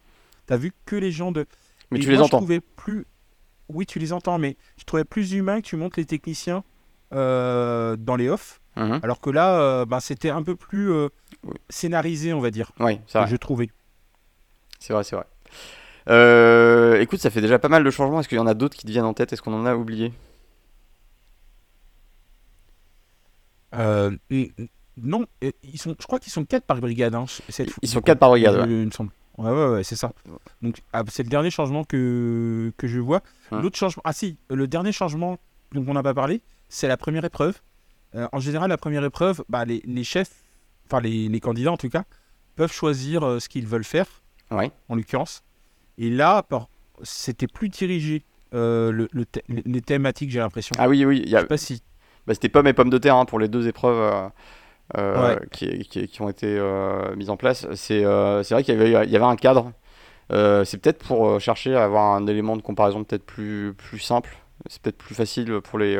[0.47, 1.41] T'as vu que les gens de.
[1.43, 1.45] Hmm.
[1.91, 2.37] Mais Et tu les moi, Je entends.
[2.37, 3.05] trouvais plus.
[3.69, 6.63] Oui, tu les entends, mais je trouvais plus humain que tu montes les techniciens
[7.13, 8.60] euh, dans les off.
[8.75, 8.99] Mhm.
[9.03, 11.09] Alors que là, euh, bah, c'était un peu plus euh,
[11.69, 12.71] scénarisé, on va dire.
[12.79, 13.27] Oui, c'est vrai.
[13.27, 13.69] Je trouvais.
[14.79, 15.25] C'est vrai, c'est vrai.
[16.09, 18.19] Euh, écoute, ça fait déjà pas mal de changements.
[18.21, 19.33] Est-ce qu'il y en a d'autres qui te viennent en tête?
[19.33, 20.11] Est-ce qu'on en a oublié?
[24.29, 24.51] Et-
[24.97, 27.15] non, et ils sont, je crois qu'ils sont 4 par brigade.
[27.15, 28.55] hein, cette Ils sont 4 par brigade.
[28.55, 28.81] il, ouais.
[28.81, 29.11] il me semble.
[29.37, 30.11] Ouais, ouais, ouais, c'est ça.
[30.61, 33.21] Donc, ah, c'est le dernier changement que, que je vois.
[33.51, 33.61] Hum.
[33.61, 34.01] L'autre changement.
[34.05, 35.39] Ah, si, le dernier changement
[35.71, 37.59] dont on n'a pas parlé, c'est la première épreuve.
[38.15, 40.43] Euh, en général, la première épreuve, bah, les, les chefs,
[40.87, 42.03] enfin les, les candidats en tout cas,
[42.55, 44.07] peuvent choisir euh, ce qu'ils veulent faire,
[44.51, 44.71] Ouais.
[44.89, 45.43] en l'occurrence.
[45.97, 46.45] Et là,
[47.03, 48.23] c'était plus dirigé.
[48.53, 50.75] euh, le, le thé- les thématiques, j'ai l'impression.
[50.77, 51.23] Ah oui, oui.
[51.25, 51.39] Y Je a...
[51.41, 51.81] sais pas si.
[52.27, 54.29] bah, C'était pommes et pommes de terre hein, pour les deux épreuves
[54.97, 55.39] Ouais.
[55.53, 56.59] qui, qui- qui ont été
[57.15, 57.65] mises en place.
[57.75, 59.71] C'est vrai qu'il y avait, il y avait un cadre.
[60.29, 64.35] C'est peut-être pour chercher à avoir un élément de comparaison peut-être plus, plus simple.
[64.69, 65.97] C'est peut-être plus facile pour les,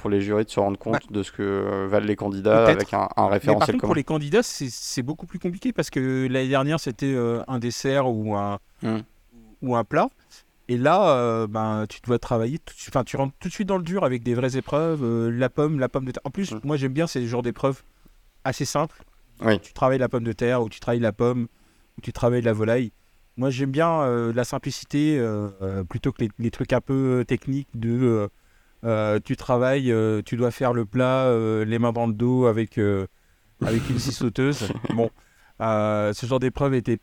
[0.00, 2.94] pour les jurys de se rendre compte de ce que euh, valent les candidats avec
[2.94, 3.88] un, un référentiel commun.
[3.88, 8.08] pour les candidats, c'est beaucoup plus compliqué parce que l'année dernière, c'était euh, un dessert
[8.08, 9.00] ou un, Hmm.
[9.60, 10.08] ou un plat.
[10.68, 12.58] Et là, euh, ben, tu dois travailler,
[12.88, 15.50] enfin, tu rentres tout de suite dans le dur avec des vraies épreuves, euh, la
[15.50, 16.22] pomme, la pomme de terre.
[16.24, 16.60] En plus, Hmm.
[16.64, 17.82] moi j'aime bien ces genres d'épreuves
[18.44, 19.02] assez simples.
[19.42, 19.58] Oui.
[19.60, 21.46] Tu travailles la pomme de terre, ou tu travailles la pomme,
[21.98, 22.92] ou tu travailles la volaille.
[23.36, 25.20] moi j'aime bien euh, la simplicité
[25.90, 28.28] plutôt que les, les trucs un peu techniques de
[28.82, 32.78] tu travailles, euh, tu dois faire le plat, euh, les mains dans le dos avec,
[32.78, 33.06] euh,
[33.64, 34.72] avec une scie sauteuse.
[34.94, 35.10] Bon,
[35.60, 36.98] euh, ce genre d'épreuve était.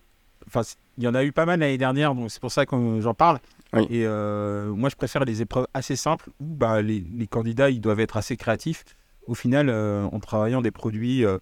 [0.47, 0.61] Enfin,
[0.97, 3.13] il y en a eu pas mal l'année dernière, donc c'est pour ça que j'en
[3.13, 3.39] parle.
[3.73, 3.85] Oui.
[3.89, 7.81] Et euh, moi je préfère les épreuves assez simples où bah, les, les candidats ils
[7.81, 8.85] doivent être assez créatifs
[9.27, 11.37] au final euh, en travaillant des produits euh,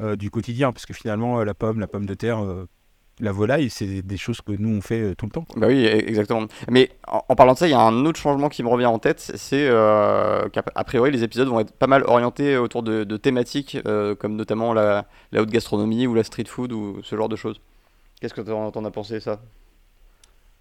[0.00, 2.66] euh, du quotidien, parce que finalement euh, la pomme, la pomme de terre, euh,
[3.20, 5.44] la volaille, c'est des choses que nous on fait euh, tout le temps.
[5.56, 6.46] Bah oui, e- exactement.
[6.68, 8.86] Mais en, en parlant de ça, il y a un autre changement qui me revient
[8.86, 13.04] en tête, c'est euh, qu'a priori les épisodes vont être pas mal orientés autour de,
[13.04, 17.16] de thématiques euh, comme notamment la, la haute gastronomie ou la street food ou ce
[17.16, 17.60] genre de choses.
[18.20, 19.40] Qu'est-ce que t'en t'en as pensé ça?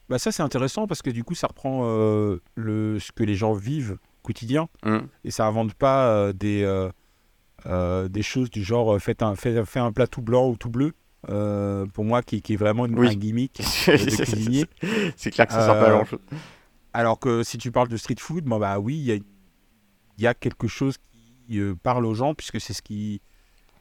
[0.10, 3.36] Bah ça c'est intéressant parce que du coup ça reprend euh, le, ce que les
[3.36, 6.66] gens vivent quotidien Hum, et ça invente pas des,
[8.10, 10.94] des choses du genre faites un, faites un plat tout blanc ou tout bleu.
[11.30, 13.10] Euh, pour moi qui, qui est vraiment une, Oui.
[13.10, 14.66] un gimmick euh, de cuisinier.
[15.18, 16.20] c'est clair que ça sert pas à Euh, grand chose.
[16.94, 20.28] Alors que si tu parles de street food, bah oui, il y a, il y
[20.28, 20.96] a quelque chose
[21.48, 23.22] qui euh, parle aux gens puisque c'est ce qui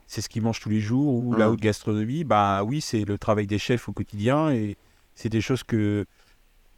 [0.07, 1.53] c'est ce qu'ils mangent tous les jours ou la Mhm.
[1.53, 2.24] haute gastronomie.
[2.24, 4.77] Bah oui, c'est le travail des chefs au quotidien et
[5.14, 6.07] c'est des choses que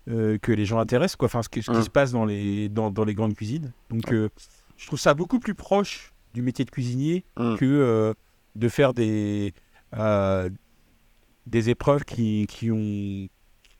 [0.09, 1.27] euh, que les gens intéressent quoi.
[1.27, 1.83] Enfin, ce, que- ce qui Mhm.
[1.85, 3.73] se passe dans les dans, dans les grandes cuisines.
[3.91, 4.29] Donc euh,
[4.77, 7.57] je trouve ça beaucoup plus proche du métier de cuisinier Mhm.
[7.57, 8.15] que euh,
[8.57, 9.53] de faire des
[9.93, 13.29] des épreuves qui, qui ont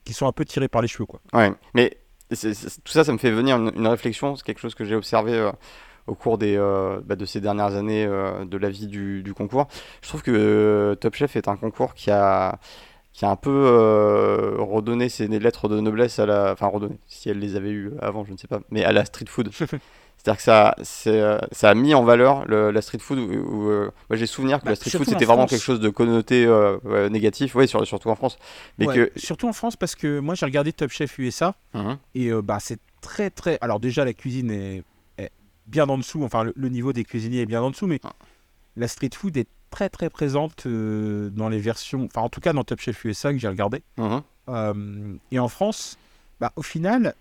[0.03, 1.21] qui sont un peu tirées par les cheveux quoi.
[1.33, 1.97] Ouais, mais
[2.29, 4.35] tout ça, ça me fait venir une, une réflexion.
[4.35, 5.51] C'est quelque chose que j'ai observé euh,
[6.07, 9.33] au cours des, euh, bah, de ces dernières années euh, de la vie du, du
[9.33, 9.67] concours.
[10.01, 12.59] Je trouve que euh, Top Chef est un concours qui a,
[13.13, 16.53] qui a un peu euh, redonné ses lettres de noblesse à la.
[16.53, 19.05] Enfin, redonné, si elle les avait eues avant, je ne sais pas, mais à la
[19.05, 19.51] street food.
[20.23, 20.75] C'est-à-dire que ça,
[21.07, 23.17] euh, ça a mis en valeur le- la street food.
[23.17, 25.49] Où, où, euh, moi, j'ai souvenir que Bah, la street food c'était vraiment France.
[25.51, 28.37] quelque chose de connoté euh, ouais, négatif, oui, sur, surtout en France.
[28.77, 29.11] Mais Ouais, que.
[29.19, 31.55] Surtout en France, parce que moi j'ai regardé Top Chef USA
[32.13, 33.57] et bah, c'est très très.
[33.61, 34.83] Alors, déjà, la cuisine est,
[35.17, 35.31] est
[35.65, 38.13] bien en dessous, enfin, le, le niveau des cuisiniers est bien en dessous, mais Ah.
[38.77, 42.05] la street food est très très présente dans les versions.
[42.05, 43.81] Enfin, en tout cas, dans Top Chef USA que j'ai regardé.
[45.31, 45.97] Et en France,
[46.39, 47.15] bah, au final,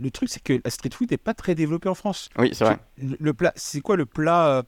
[0.00, 2.28] le truc c'est que la street food n'est pas très développée en France.
[2.38, 2.78] Oui, c'est vrai.
[2.98, 4.62] Le, le plat, c'est quoi le plat euh,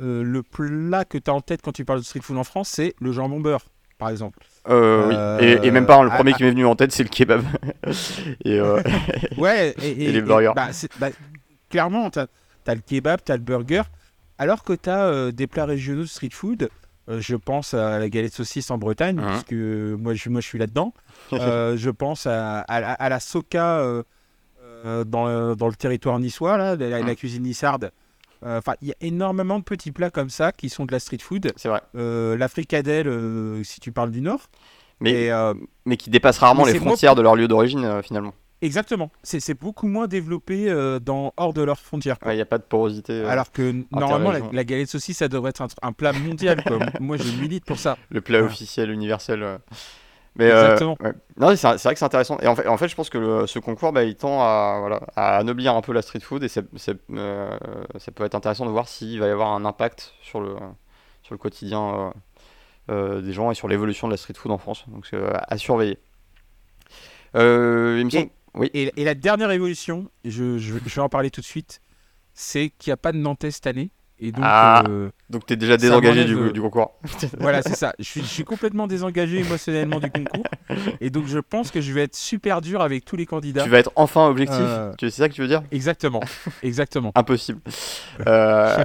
[0.00, 2.44] euh, Le plat que tu as en tête quand tu parles de street food en
[2.44, 3.66] France, c'est le jambon beurre,
[3.98, 4.38] par exemple.
[4.68, 5.46] Euh, oui.
[5.46, 6.36] Et, et même pas, hein, le premier ah.
[6.36, 7.42] qui m'est venu en tête, c'est le kebab.
[8.44, 8.60] et
[9.38, 10.52] Ouais, et, Et les burgers.
[10.54, 11.08] bah, bah,
[11.70, 12.28] clairement, tu as,
[12.74, 13.82] le kebab, tu as le burger,
[14.38, 16.68] alors que tu as des plats régionaux de street food.
[17.08, 19.22] je pense à la galette saucisse en Bretagne, Mhm.
[19.24, 20.92] parce que moi je, moi, je suis là-dedans.
[21.32, 24.02] Euh, je pense à, à la, à la soca euh,
[25.04, 27.14] dans, le- dans le territoire niçois, là, la, la Mhm.
[27.16, 27.90] cuisine nissarde.
[28.44, 31.00] Euh, Enfin, il y a énormément de petits plats comme ça qui sont de la
[31.00, 31.52] street food.
[31.56, 31.80] c'est vrai.
[31.96, 34.42] Euh, la fricadelle, euh, si tu parles du Nord.
[35.00, 35.54] Mais, Et, euh,
[35.86, 38.34] mais qui dépassent rarement les frontières de leur lieu d'origine, euh, finalement.
[38.62, 39.10] exactement.
[39.22, 42.16] C'est beaucoup moins développé euh, dans, hors de leurs frontières.
[42.26, 43.12] Il n'y a pas de porosité.
[43.12, 46.62] euh, Alors que normalement, la, la galette saucisse, ça devrait être un, plat mondial.
[46.64, 46.78] quoi.
[47.00, 47.96] Moi, je milite pour ça.
[48.10, 48.46] le plat Ouais.
[48.46, 49.42] officiel, universel.
[49.42, 49.58] euh.
[50.38, 50.96] Mais, euh, Exactement.
[51.00, 51.12] ouais.
[51.36, 52.38] Non, c'est c'est vrai que c'est intéressant.
[52.40, 54.76] Et en fait, en fait je pense que le- ce concours, bah, il tend à,
[54.80, 56.48] voilà, à anoblir un peu la street food et
[57.10, 57.58] euh,
[57.98, 60.54] ça peut être intéressant de voir s'il va y avoir un impact sur le,
[61.22, 62.10] sur le quotidien euh,
[62.90, 64.84] euh, des gens et sur l'évolution de la street food en France.
[64.88, 65.98] Donc, c'est euh, à surveiller.
[67.36, 68.70] Euh, il me semble- Oui.
[68.74, 71.80] Et, et la dernière évolution, je, je, je vais en parler tout de suite,
[72.32, 73.90] c'est qu'il n'y a pas de Nantais cette année.
[74.20, 74.82] Et donc, Ah.
[74.88, 76.94] euh, Donc, tu es déjà désengagé du, m'enlève, du concours.
[77.38, 77.94] voilà, c'est ça.
[77.98, 80.42] Je suis, je suis complètement désengagé émotionnellement du concours.
[81.00, 83.62] Et donc, je pense que je vais être super dur avec tous les candidats.
[83.62, 84.58] tu vas être enfin objectif.
[84.60, 84.92] Euh.
[84.98, 85.62] C'est ça que tu veux dire?
[85.70, 86.20] Exactement.
[86.64, 87.12] Exactement.
[87.14, 87.60] Impossible.
[88.26, 88.84] Euh,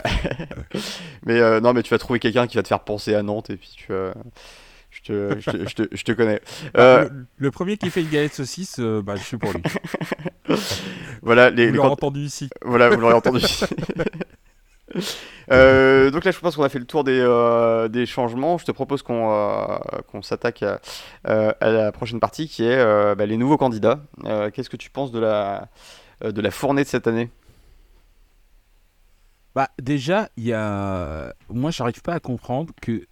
[1.25, 3.49] mais euh, non, mais tu vas trouver quelqu'un qui va te faire penser à Nantes
[3.49, 4.13] et puis tu vas-
[4.91, 6.39] Je te, je te, je te- je te connais.
[6.77, 9.63] Euh, Le, le premier qui fait une galette saucisse, euh, bah, je suis pour lui.
[11.23, 12.49] voilà, les, Vous l'aurez entendu ici.
[12.63, 13.43] voilà, vous l'aurez entendu.
[15.51, 18.57] Euh, donc là, je pense qu'on a fait le tour des, euh, des changements.
[18.57, 20.79] Je te propose qu'on euh, s'attaque à,
[21.27, 23.99] euh, à la prochaine partie qui est bah, les nouveaux candidats.
[24.53, 25.67] Qu'est-ce que tu penses de la,
[26.23, 27.29] de la fournée de cette année?
[29.55, 31.33] Bah, déjà, il y a.
[31.49, 33.05] Moi, j'arrive pas à comprendre que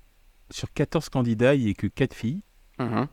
[0.50, 2.44] sur 14 candidats, il n'y ait que 4 filles.
[2.80, 3.08] Mhm.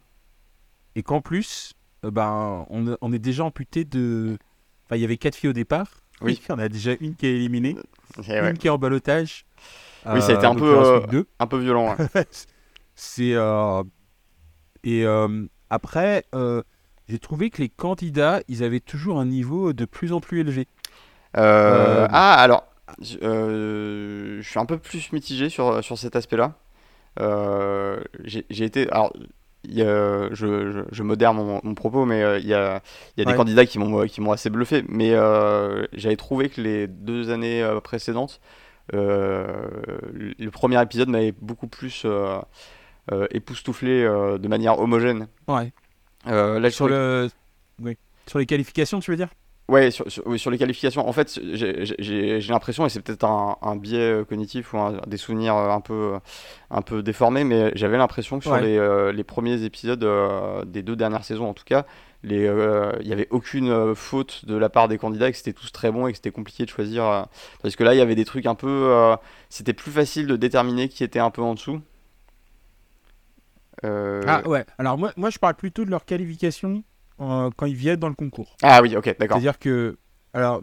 [0.94, 4.38] Et qu'en plus, ben, on, on est déjà amputé de.
[4.86, 5.88] Enfin, il y avait 4 filles au départ.
[6.20, 6.40] Oui.
[6.44, 7.76] Il y en a déjà une qui est éliminée,
[8.18, 9.46] Eh ouais, une qui est en balotage.
[10.06, 11.24] Oui, ça a été un en peu, euh.
[11.38, 11.94] Un peu violent.
[12.14, 12.26] ouais.
[12.94, 13.34] C'est.
[13.34, 13.82] euh,
[14.84, 16.62] Et euh, après, euh,
[17.08, 20.66] j'ai trouvé que les candidats, ils avaient toujours un niveau de plus en plus élevé.
[21.36, 22.64] Euh, Euh, Ah, alors,
[23.02, 26.54] je euh, suis un peu plus mitigé sur, sur cet aspect-là.
[27.20, 28.88] Euh, j'ai été.
[28.90, 29.12] Alors,
[29.76, 32.82] y a- je, je, je modère mon, mon propos, mais euh, il y a,
[33.16, 34.84] il y a des candidats qui m'ont qui m'ont assez bluffé.
[34.88, 38.40] Mais euh, j'avais trouvé que les deux années euh, précédentes,
[38.94, 39.46] euh,
[40.38, 42.38] le premier épisode m'avait beaucoup plus euh,
[43.12, 45.28] euh, époustouflé euh, de manière homogène.
[45.46, 45.72] Ouais.
[46.26, 47.28] Euh, là, Sur le,
[47.82, 47.96] oui.
[48.26, 49.28] Sur les qualifications, tu veux dire?
[49.68, 51.06] Ouais, sur, sur- oui, sur les qualifications.
[51.06, 55.18] En fait, j'ai l'impression, et c'est peut-être un, un biais euh, cognitif ou un- des
[55.18, 56.18] souvenirs euh, un peu, euh,
[56.70, 58.62] un peu déformés, mais j'avais l'impression que sur Ouais.
[58.62, 61.84] les, euh, les premiers épisodes euh, des deux dernières saisons, en tout cas,
[62.24, 65.92] il n'y avait aucune faute de la part des candidats, et que c'était tous très
[65.92, 67.26] bons et que c'était compliqué de choisir.
[67.62, 69.14] parce que là, il y avait des trucs un peu.
[69.50, 71.80] c'était plus facile de déterminer qui était un peu en dessous.
[73.84, 74.64] Ah ouais.
[74.78, 76.82] Alors moi, moi, je parle plutôt de leur qualification
[77.20, 78.56] euh, quand ils viennent dans le concours.
[78.62, 79.36] ah oui, ok, d'accord.
[79.36, 79.96] C'est-à-dire que,
[80.32, 80.60] alors,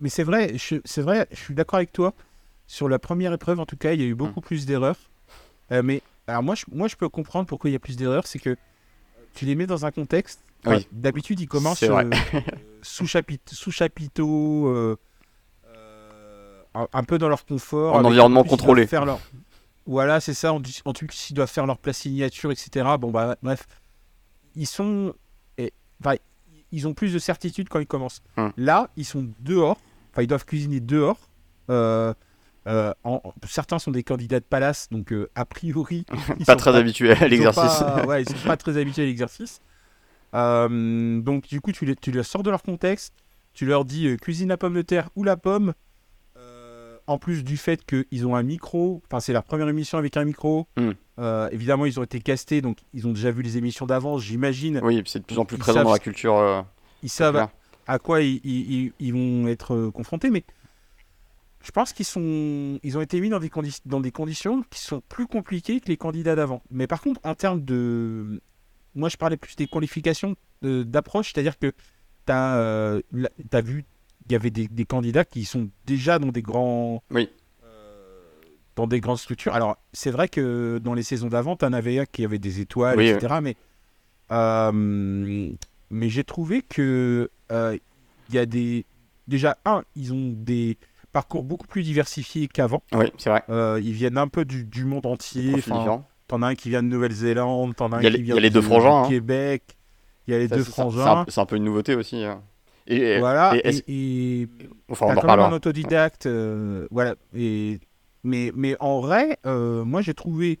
[0.00, 2.12] mais c'est vrai, je- c'est vrai, je suis d'accord avec toi.
[2.66, 4.98] Sur la première épreuve, en tout cas, il y a eu beaucoup plus d'erreurs.
[5.72, 8.26] Euh, mais alors moi, je, moi, je peux comprendre pourquoi il y a plus d'erreurs,
[8.26, 8.56] c'est que
[9.34, 10.40] tu les mets dans un contexte.
[10.64, 10.88] enfin, Oui.
[10.90, 12.10] D'habitude, ils commencent euh,
[12.82, 14.96] sous chapiteau, sous chapiteau, euh,
[16.74, 18.86] un, un peu dans leur confort, En environnement plus, contrôlé.
[18.86, 19.20] Faire leur...
[19.86, 20.52] Voilà, c'est ça.
[20.52, 22.86] En, tout cas, ils doivent faire leur place signature, etc.
[22.98, 23.66] Bon bah bref,
[24.56, 25.14] ils sont,
[26.00, 26.16] enfin,
[26.72, 28.22] ils ont plus de certitude quand ils commencent.
[28.36, 28.48] Hmm.
[28.56, 29.78] Là, ils sont dehors.
[30.12, 31.18] Enfin, ils doivent cuisiner dehors.
[31.70, 32.12] Euh,
[32.66, 36.04] euh, en- certains sont des candidats de palace, donc euh, a priori,
[36.40, 37.78] ils Pas sont très habitué à ils sont l'exercice.
[37.80, 39.60] pas- ouais, ils sont pas très habitués à l'exercice.
[40.32, 43.14] Donc du coup, tu les, tu les sors de leur contexte.
[43.54, 45.72] Tu leur dis cuisine la pomme de terre ou la pomme.
[47.08, 50.24] En plus du fait qu'ils ont un micro, enfin c'est leur première émission avec un
[50.24, 50.66] micro.
[50.76, 50.90] Hmm.
[51.18, 54.80] Euh, évidemment, ils ont été castés, donc ils ont déjà vu les émissions d'avance, j'imagine.
[54.82, 56.36] Oui, c'est de plus en plus présent savent dans la culture.
[56.36, 56.62] euh,
[57.02, 57.48] Ils savent
[57.86, 60.44] à quoi ils, ils- ils- ils vont être euh, confrontés, mais
[61.62, 64.80] je pense qu'ils sont, ils ont été mis dans des, condi- dans des conditions qui
[64.80, 66.62] sont plus compliquées que les candidats d'avant.
[66.70, 68.40] Mais par contre, en termes de,
[68.96, 71.68] moi je parlais plus des qualifications d'approche, c'est-à-dire que
[72.26, 73.84] tu as, vu,
[74.28, 77.28] il y avait des, des candidats qui sont déjà dans des grands, Oui.
[77.64, 78.02] euh,
[78.74, 79.54] dans des grandes structures.
[79.54, 82.60] Alors c'est vrai que dans les saisons d'avant, tu en avais un qui avait des
[82.60, 83.36] étoiles, Oui, etc.
[83.42, 83.56] Mais
[84.32, 85.50] euh,
[85.90, 87.78] mais j'ai trouvé que euh,
[88.28, 88.84] il y a des
[89.28, 90.78] déjà un, ils ont des
[91.12, 92.82] parcours beaucoup plus diversifiés qu'avant.
[92.92, 93.42] Oui, c'est vrai.
[93.48, 95.62] Euh, ils viennent un peu du, du monde entier.
[96.28, 99.06] T'en as un qui vient de Nouvelle-Zélande, t'en as un qui vient du hein.
[99.08, 99.62] Québec.
[100.26, 101.04] Il y a les deux frangins.
[101.04, 102.24] C'est un, c'est un peu une nouveauté aussi.
[102.24, 102.42] hein.
[102.86, 103.60] Et, Voilà.
[103.64, 104.48] et Et,
[104.88, 105.50] enfin, on en quand même un reparlera.
[105.50, 106.26] autodidacte.
[106.26, 107.14] euh, voilà.
[107.34, 107.80] Et
[108.24, 110.60] mais mais en vrai, euh, moi j'ai trouvé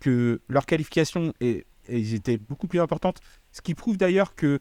[0.00, 3.20] que leur qualification et ils étaient beaucoup plus importantes.
[3.52, 4.60] Ce qui prouve d'ailleurs que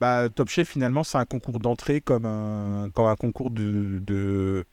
[0.00, 4.64] bah, Top Chef finalement c'est un concours d'entrée comme un comme un concours de, de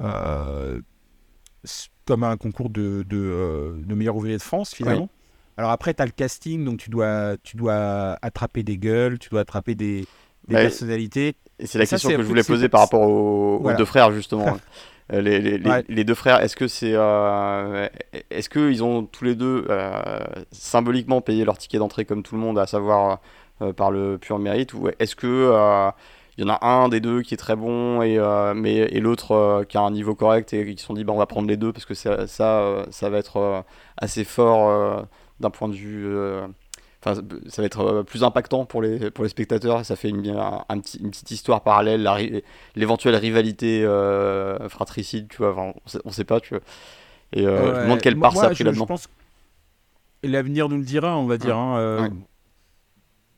[0.00, 0.80] euh,
[2.06, 5.10] comme un concours de de, de meilleur ouvrier de France finalement.
[5.56, 9.28] Alors après tu as le casting donc tu dois tu dois attraper des gueules, tu
[9.30, 10.06] dois attraper des,
[10.48, 11.36] des personnalités.
[11.58, 14.56] Et c'est la ça, question que je voulais poser par rapport aux, deux frères justement.
[15.12, 15.84] Euh, les, les- les- Ouais.
[15.88, 17.88] les deux frères, est-ce que c'est, euh,
[18.30, 20.18] est-ce que ils ont tous les deux euh,
[20.52, 23.20] symboliquement payé leur ticket d'entrée comme tout le monde, à savoir
[23.62, 25.50] euh, par le pur mérite, ou est-ce que
[26.36, 28.18] il y en a un des deux qui est très bon et
[28.54, 31.18] mais et l'autre qui a un niveau correct et qui se sont dit bah on
[31.18, 33.64] va prendre les deux parce que ça ça, ça va être
[33.96, 35.04] assez fort
[35.40, 36.06] d'un point de vue
[37.00, 39.84] Enfin, ça va être euh, plus impactant pour les, pour les spectateurs.
[39.84, 42.42] Ça fait une, un, un petit, une petite histoire parallèle, ri-
[42.74, 45.52] l'éventuelle rivalité euh, fratricide, tu vois.
[45.52, 46.62] Enfin, on, sait, on sait pas, tu vois.
[47.32, 48.86] Et euh, je me demande quelle Moi- part ça a pris là-dedans.
[48.86, 49.08] Pense
[50.24, 51.56] l'avenir nous le dira, on va dire.
[51.56, 52.10] hein, euh, Ouais.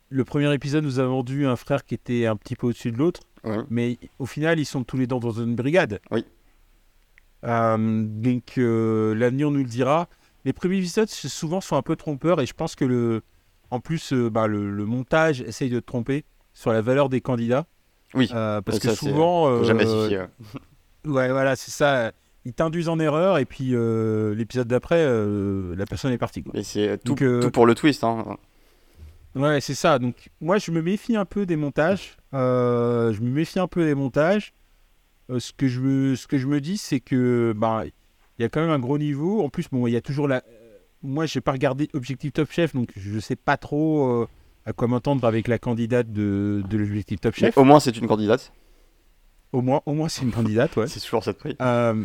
[0.09, 2.97] Le premier épisode nous a vendu un frère qui était un petit peu au-dessus de
[2.97, 3.21] l'autre,
[3.69, 6.01] mais au final, ils sont tous les deux dans une brigade.
[6.11, 6.25] Oui.
[7.45, 10.09] Donc, l'avenir nous le dira.
[10.45, 13.23] Les premiers épisodes, souvent, sont un peu trompeurs, et je pense que le,
[13.71, 17.21] en plus, euh, bah, le, le montage essaye de te tromper sur la valeur des
[17.21, 17.67] candidats.
[18.15, 18.29] Oui.
[18.35, 20.29] Euh, parce Ça, que c'est- souvent, jamais euh, s'y fier.
[21.07, 22.13] Ouais, voilà, c'est ça.
[22.45, 26.43] Ils t'induisent en erreur et puis euh, l'épisode d'après, euh, la personne est partie.
[26.43, 26.53] quoi.
[26.55, 28.05] Mais c'est tout, euh, tout pour le twist.
[28.05, 28.37] Hein.
[29.35, 29.99] Ouais, c'est ça.
[29.99, 32.17] Donc, moi, je me méfie un peu des montages.
[32.33, 34.53] Je me méfie un peu des montages.
[35.39, 38.49] Ce, que je me, ce que je me dis, c'est que bah, il y a
[38.49, 39.43] quand même un gros niveau.
[39.43, 40.43] En plus, bon, il y a toujours la.
[41.03, 44.29] Moi, j'ai pas regardé Objectif Top Chef, donc je sais pas trop euh,
[44.67, 47.57] à quoi m'entendre avec la candidate de, de l'Objectif Top Mais Chef.
[47.59, 48.53] au moins, c'est une candidate.
[49.53, 50.87] Au moins, au moins, c'est une candidate, ouais.
[50.89, 51.57] C'est toujours cette prix.
[51.61, 52.05] Euh,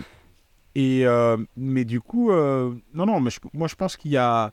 [0.75, 4.51] et euh, mais du coup, non, non, mais je- moi je pense qu'il y a,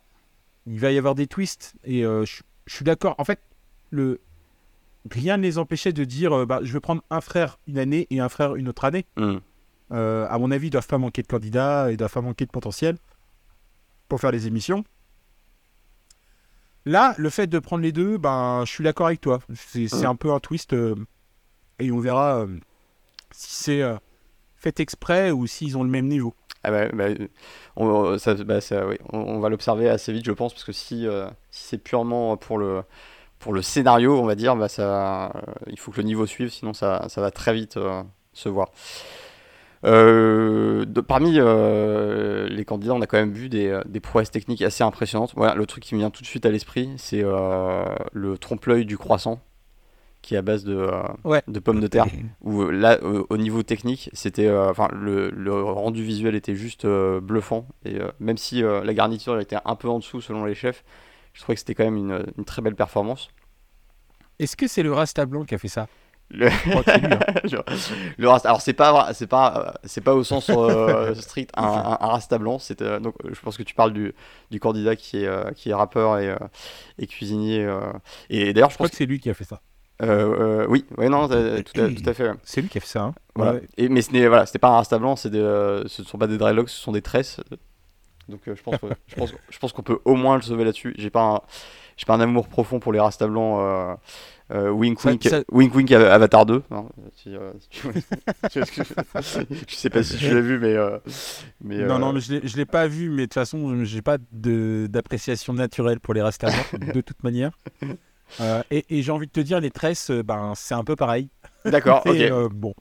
[0.67, 2.25] il va y avoir des twists et je,
[2.67, 3.15] je suis d'accord.
[3.19, 3.41] En fait,
[3.91, 4.21] le
[5.11, 8.07] rien ne les empêchait de dire, euh, bah, je vais prendre un frère une année
[8.11, 9.05] et un frère une autre année.
[9.91, 12.51] Euh, à mon avis, ils doivent pas manquer de candidats, ils doivent pas manquer de
[12.51, 12.97] potentiel
[14.13, 14.85] pour faire les émissions.
[16.85, 19.39] Là, le fait de prendre les deux, ben, je suis d'accord avec toi.
[19.55, 20.05] C'est Mm.
[20.05, 20.75] un peu un twist.
[20.75, 20.95] euh,
[21.79, 22.59] et on verra euh,
[23.31, 23.97] si c'est euh,
[24.55, 26.35] fait exprès ou s'ils ont le même niveau.
[26.63, 27.07] Ah bah, bah,
[27.77, 30.73] on, ça, bah, ça, oui, on, on va l'observer assez vite, je pense, parce que
[30.73, 31.07] si,
[31.51, 32.83] si c'est purement pour le,
[33.39, 35.33] pour le scénario, on va dire, bah, ça,
[35.69, 37.79] il faut que le niveau suive, sinon ça, ça va très vite
[38.35, 38.69] se voir.
[39.85, 44.31] Euh, de- parmi euh, les candidats, on a quand même vu des, euh, des prouesses
[44.31, 45.33] techniques assez impressionnantes.
[45.37, 48.87] Voilà, le truc qui me vient tout de suite à l'esprit, c'est euh, le trompe-l'œil
[48.87, 49.41] du croissant,
[50.23, 51.43] qui est à base de, euh, Ouais.
[51.49, 52.07] de pommes de terre.
[52.43, 56.85] Où là euh, au niveau technique c'était euh, enfin le, le rendu visuel était juste
[56.85, 57.67] euh, bluffant.
[57.85, 60.85] Et euh, même si euh, la garniture était un peu en dessous selon les chefs
[61.33, 63.31] je trouvais que c'était quand même une, une très belle performance.
[64.39, 65.89] Est-ce que c'est le Rasta Blanc qui a fait ça?
[66.33, 66.49] Le.
[67.45, 67.65] Genre,
[68.33, 72.07] rasta- alors c'est pas c'est pas c'est pas au sens euh, strict un, un, un
[72.07, 74.15] rasta blanc c'est euh, donc je pense que tu parles du,
[74.51, 76.35] du candidat qui est euh, qui est rappeur et,
[76.99, 77.69] et cuisinier
[78.31, 79.61] et d'ailleurs je Je crois que c'est lui qui a fait ça.
[80.69, 82.35] oui ouais non tout à, tout à fait ouais.
[82.45, 83.03] C'est lui qui a fait ça.
[83.03, 83.15] hein.
[83.35, 83.53] Voilà.
[83.55, 83.63] Ouais.
[83.77, 86.27] Et, mais ce n'est voilà, c'était pas un rasta blanc, c'est ce ne sont pas
[86.27, 87.41] des dreadlocks, ce sont des tresses.
[88.29, 88.77] Donc je pense
[89.09, 90.95] je pense je pense qu'on peut au moins le sauver là-dessus.
[90.97, 91.41] J'ai pas un
[91.97, 93.99] j'ai pas un amour profond pour les rasta blancs.
[94.53, 96.63] Euh, euh, wink Ça- wink ça- wink wink Ava- Avatar 2.
[96.71, 96.85] hein,
[97.17, 97.89] si, euh, si tu-
[98.55, 99.75] je...
[99.75, 100.99] sais pas si tu l'as vu, mais euh,
[101.63, 103.85] mais Non, euh, non, mais je l'ai- je l'ai pas vu, mais de toute façon,
[103.85, 107.53] j'ai pas d'appréciation naturelle pour les Rasta Blancs, de toute manière.
[108.41, 110.97] Euh, et et j'ai envie de te dire, les tresses, euh, ben, c'est un peu
[110.97, 111.29] pareil.
[111.65, 112.75] d'accord, ok, euh, bon.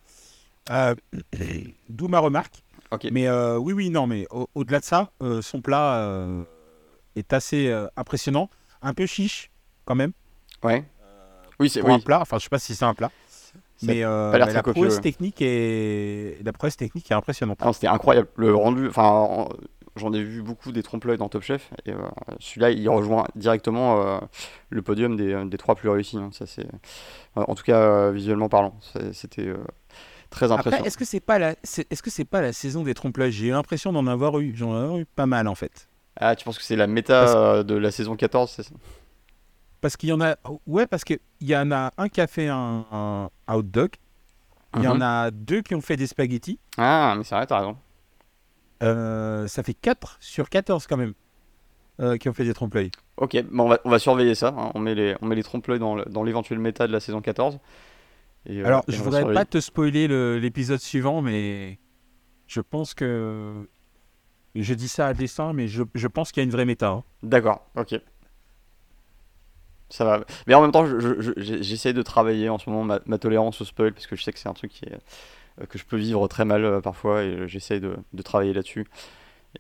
[0.70, 0.96] Euh,
[1.90, 2.64] D'où ma remarque.
[2.92, 3.08] ok.
[3.12, 6.44] Mais euh, oui, oui, non, mais au- au-delà de ça, euh, son plat euh,
[7.16, 8.50] est assez euh, impressionnant.
[8.82, 9.52] Un peu chiche,
[9.86, 10.12] quand même,
[10.64, 10.84] Ouais.
[11.62, 12.20] Oui, c'est un plat.
[12.22, 13.12] Enfin, je sais pas si c'est un plat.
[13.84, 17.58] Mais, euh, mais la prouesse technique est la prouesse technique est impressionnante.
[17.62, 18.28] Ah c'était incroyable.
[18.36, 19.50] Le rendu, enfin, en-
[19.96, 21.98] j'en ai vu beaucoup des trompe-l'œil dans Top Chef, et euh,
[22.40, 24.20] celui-là, il rejoint directement euh,
[24.70, 26.18] le podium des, des trois plus réussis.
[26.18, 26.30] hein.
[26.32, 28.80] Ça, c'est, euh, en tout cas, euh, visuellement parlant,
[29.14, 29.58] c'était euh,
[30.30, 30.86] très Après, impressionnant.
[30.86, 33.32] est-ce que c'est pas la est-ce que c'est pas la saison des trompe-l'œil?
[33.32, 35.88] J'ai l'impression d'en avoir eu, j'en ai eu pas mal en fait.
[36.18, 38.72] Ah, tu penses que c'est la méta Parce- de la saison 14 c'est ça?
[39.82, 40.36] Parce qu'il y en a
[40.68, 43.90] ouais parce que il y en a un qui a fait un, un hot dog,
[44.78, 45.02] il y en Mhm.
[45.02, 46.60] a deux qui ont fait des spaghettis.
[46.78, 47.78] Ah, mais c'est vrai, t'as raison.
[48.84, 51.14] Euh, ça fait 4 sur 14 quand même
[52.00, 52.90] euh, qui ont fait des trompe-l'œil.
[53.18, 54.54] Ok, bon, on, va, on va surveiller ça.
[54.58, 54.72] hein.
[54.74, 57.22] On met les, on met les trompe-l'œil dans, le- dans l'éventuel méta de la saison
[57.22, 57.60] 14.
[58.48, 59.40] Et, euh, Alors, et je on va voudrais surveiller.
[59.40, 61.78] pas te spoiler le- l'épisode suivant, mais
[62.48, 63.68] je pense que.
[64.56, 66.90] Je dis ça à dessein, mais je, je pense qu'il y a une vraie méta.
[66.90, 67.04] hein.
[67.24, 67.96] D'accord, ok.
[69.92, 70.22] Ça va.
[70.48, 73.18] Mais en même temps, je- je- je- j'essaie de travailler en ce moment ma, ma
[73.18, 74.94] tolérance au spoil parce que je sais que c'est un truc qui est,
[75.62, 78.54] euh, que je peux vivre très mal euh, parfois et euh, j'essaie de, de travailler
[78.54, 78.88] là-dessus.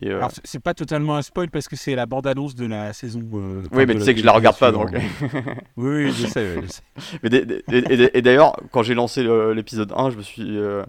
[0.05, 3.19] Euh, Alors, c'est- pas totalement un spoil parce que c'est la bande-annonce de la saison.
[3.33, 4.89] euh, oui, mais tu sais que je la regarde pas donc.
[5.75, 6.61] Oui, oui, je sais.
[6.61, 6.81] je sais.
[7.23, 9.21] Mais et, d'ailleurs, quand j'ai lancé
[9.53, 10.57] l'épisode 1, je me suis.
[10.57, 10.83] euh,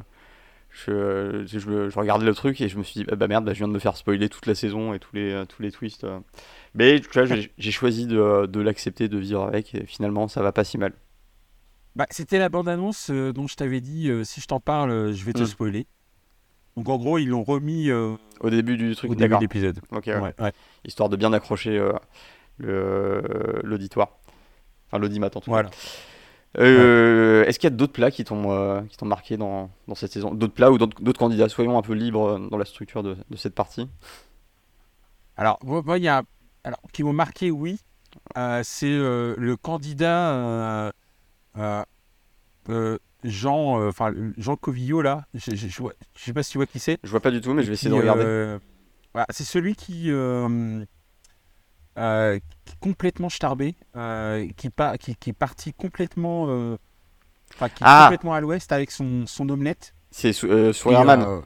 [0.72, 3.58] je, je, regardais le truc et je me suis dit, ah bah merde, bah, je
[3.58, 6.04] viens de me faire spoiler toute la saison et tous les, euh, tous les twists.
[6.04, 6.18] euh.
[6.74, 10.64] Mais j'ai j'ai choisi de, de l'accepter, de vivre avec et finalement, ça va pas
[10.64, 10.92] si mal.
[11.94, 15.24] Bah, C'était la bande-annonce euh, dont je t'avais dit euh, si je t'en parle, je
[15.24, 15.46] vais te Mm.
[15.46, 15.86] spoiler.
[16.74, 19.78] Donc, en gros, ils l'ont remis euh, Au début du truc, au début de l'épisode.
[19.90, 20.16] Ok, ouais.
[20.18, 20.52] Ouais, ouais.
[20.86, 21.78] histoire de bien accrocher
[22.62, 23.20] euh,
[23.62, 24.16] l'auditoire.
[24.88, 25.44] Enfin, l'audimat en tout cas.
[25.50, 25.70] Voilà.
[26.58, 29.94] Euh, Est-ce qu'il y a d'autres plats qui t'ont euh, qui t'ont marqué dans, dans
[29.94, 30.34] cette saison?
[30.34, 31.48] D'autres plats ou d'autres candidats?
[31.48, 33.88] Soyons un peu libres euh, dans la structure de, de cette partie.
[35.36, 36.22] Alors, moi, il y a.
[36.64, 37.78] Alors, qui m'ont marqué, oui.
[38.36, 40.92] euh, c'est le candidat
[43.24, 45.24] Jean, enfin Jean Covillo là.
[45.34, 46.98] Je, je, je vois- je sais pas si tu vois qui c'est.
[47.02, 48.58] Je vois pas du tout, mais je vais essayer Qui, de regarder.
[49.14, 50.10] voilà, c'est celui qui,
[51.98, 52.38] euh,
[52.80, 56.76] complètement starbé, euh, qui, pa- qui, qui est parti complètement, euh,
[57.58, 59.94] qui est Ah complètement à l'ouest avec son, son omelette.
[60.10, 61.42] C'est Sourireman.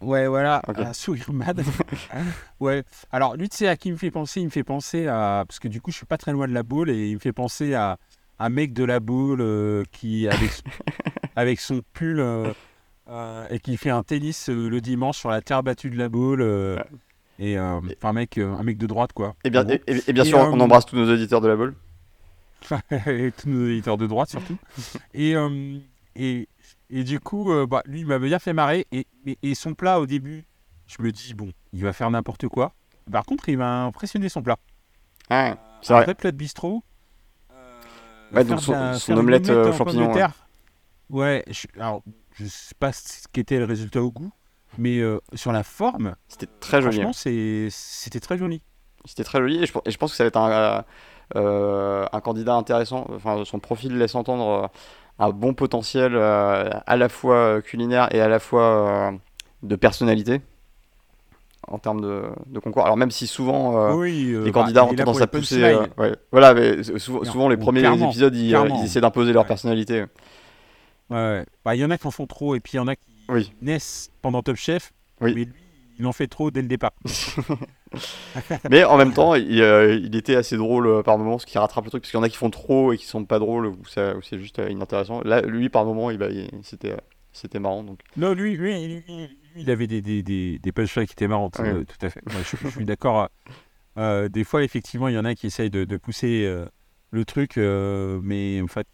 [0.00, 0.78] ouais, voilà, Ok.
[0.80, 1.56] à Sourireman.
[2.60, 2.84] ouais.
[3.12, 4.40] Alors lui, tu sais à qui il me fait penser?
[4.40, 6.52] Il me fait penser à, parce que du coup, je suis pas très loin de
[6.54, 7.98] la boule et il me fait penser à
[8.38, 10.62] un mec de la boule qui avec son-
[11.36, 12.20] avec son pull.
[13.50, 16.42] et qui fait un tennis le dimanche sur la terre battue de la boule.
[16.42, 16.82] Ouais.
[17.42, 19.34] Et euh, enfin, un mec, euh, un mec de droite, quoi.
[19.44, 19.72] Et bien, en gros.
[19.74, 21.74] et, et- et bien sûr, euh, on embrasse tous nos auditeurs de la boule.
[23.06, 24.58] et tous nos éditeurs de droite, surtout.
[25.14, 25.34] et,
[26.16, 26.48] et,
[26.90, 28.86] et du coup, euh, bah, lui, il m'a bien fait marrer.
[28.92, 30.44] Et, et, et son plat, au début,
[30.86, 32.74] je me dis, bon, il va faire n'importe quoi.
[33.10, 34.58] Par contre, il m'a impressionné son plat.
[35.30, 36.14] Ah, c'est un vrai.
[36.14, 36.84] plat de bistrot.
[38.32, 40.12] Ouais, donc son- la- omelette, euh, champignon, ouais.
[41.08, 42.02] Ouais, je, alors,
[42.34, 44.30] je sais pas ce qu'était le résultat au goût,
[44.78, 46.96] mais euh, sur la forme, C'était très joli.
[46.96, 48.62] franchement, c'est- c'était très joli.
[49.04, 50.84] C'était très joli et je, et je pense que ça va être un,
[51.36, 53.06] euh, un candidat intéressant.
[53.14, 54.70] Enfin, son profil laisse entendre
[55.18, 59.14] un bon potentiel à la fois culinaire et à la fois
[59.62, 60.40] de personnalité
[61.68, 62.84] en termes de, concours.
[62.84, 66.82] Alors même si souvent euh, les bah, candidats ont tendance à pousser, euh, voilà, mais
[66.98, 70.04] souvent, souvent les premiers épisodes ils, euh, ils, essaient d'imposer leur personnalité.
[71.10, 72.88] Ouais, bah il y en a qui en font trop et puis il y en
[72.88, 73.09] a qui
[73.62, 75.34] naissent pendant Top Chef, oui.
[75.34, 75.52] mais lui
[75.98, 76.94] il en fait trop dès le départ.
[78.70, 81.90] mais en même temps, il, il, était assez drôle par moments, ce qui rattrape le
[81.90, 83.76] truc, parce qu'il y en a qui font trop et qui sont pas drôles, ou,
[83.86, 85.20] c'est juste inintéressant.
[85.24, 86.18] Là, lui, par moment, il,
[86.62, 86.96] c'était
[87.32, 87.82] c'était marrant.
[87.82, 88.00] Donc.
[88.16, 89.02] Non, lui, lui,
[89.56, 92.20] il avait des, des, des, des punchlines qui étaient marrantes, euh, tout à fait.
[92.28, 93.28] je, suis d'accord.
[93.98, 96.66] Euh, des fois, effectivement, il y en a qui essayent de, de pousser euh,
[97.10, 98.86] le truc, mais en fait,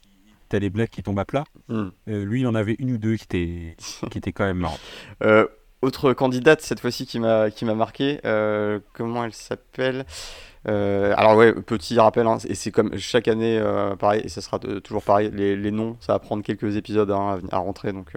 [0.49, 1.45] t'as les blagues qui tombent à plat.
[1.69, 1.89] Hmm.
[2.07, 3.77] lui, il en avait une ou deux qui étaient,
[4.11, 4.81] qui étaient quand même marrantes.
[5.83, 8.21] autre candidate, cette fois-ci, qui m'a marqué,
[8.93, 10.05] comment elle s'appelle?
[10.65, 13.63] Alors ouais, petit rappel, hein, et c'est comme chaque année
[13.99, 17.41] pareil, et ça sera toujours pareil, les, les, noms, ça va prendre quelques épisodes hein,
[17.51, 18.13] à, à, rentrer, donc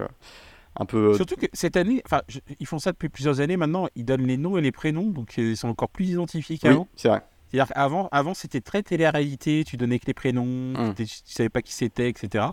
[0.86, 1.12] peu.
[1.12, 2.22] Euh, Surtout que cette année, enfin,
[2.60, 5.38] ils font ça depuis plusieurs années maintenant, ils donnent les noms et les prénoms, donc
[5.38, 6.82] ils sont encore plus identifiés qu'avant.
[6.82, 7.22] Oui, c'est vrai.
[7.50, 10.94] C'est-à-dire qu'avant, avant, c'était très télé-réalité, tu donnais que les prénoms, hum.
[10.96, 12.46] tu, savais pas qui c'était, etc.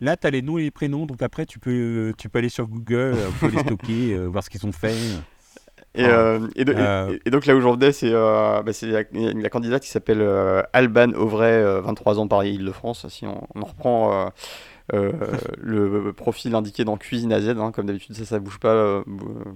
[0.00, 2.48] Là, tu as les noms et les prénoms, donc après, tu peux, tu peux aller
[2.48, 4.94] sur Google, tu peux les stocker, euh, voir ce qu'ils ont fait.
[5.96, 10.22] Et, euh, et, donc là où j'en venais, c'est bah, la, candidate qui s'appelle
[10.72, 13.06] Alban Auvray, 23 ans, Paris-Île-de-France.
[13.08, 14.30] Si on, on reprend
[14.92, 15.12] euh,
[15.58, 18.68] le profil indiqué dans Cuisine à Z, hein, comme d'habitude, ça, ça bouge pas.
[18.68, 19.02] Euh,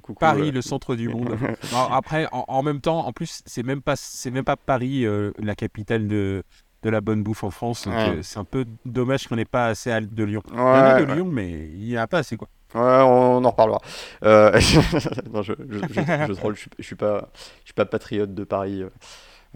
[0.03, 0.53] coucou, Paris, euh.
[0.53, 1.37] le centre du monde.
[1.91, 5.07] après, en, même temps, en plus, c'est même pas, c'est même pas Paris,
[5.39, 6.43] la capitale de,
[6.83, 7.89] de la bonne bouffe en France.
[8.23, 10.43] c'est un peu dommage qu'on n'ait pas assez de Lyon.
[10.51, 12.49] il y en a de Lyon, mais il n'y a pas assez quoi.
[12.75, 13.81] Ouais, on, en reparlera.
[14.23, 16.35] non, je, je, je,
[16.79, 18.83] je, suis, pas, je suis pas patriote de Paris.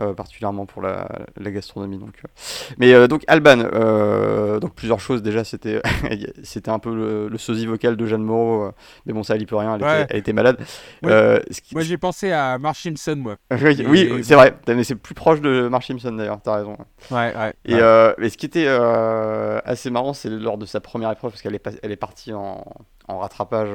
[0.00, 1.98] Euh, particulièrement pour la, gastronomie.
[1.98, 2.28] Donc, euh.
[2.78, 3.58] Mais euh, donc Alban,
[4.58, 5.82] donc plusieurs choses déjà, c'était
[6.42, 8.70] c'était un peu le, sosie vocal de Jeanne Moreau,
[9.04, 9.78] mais bon ça elle y peut rien,
[10.08, 10.56] elle, était, malade.
[11.02, 13.36] Moi j'ai pensé à Mark Simpson moi.
[13.50, 16.78] oui, c'est vrai, mais c'est plus proche de Mark Simpson d'ailleurs, t'as raison.
[17.10, 17.52] Ouais, ouais.
[17.66, 17.78] Et,
[18.30, 21.92] ce qui était assez marrant, c'est lors de sa première épreuve, parce qu'elle est, elle
[21.92, 22.64] est partie en,
[23.08, 23.68] en rattrapage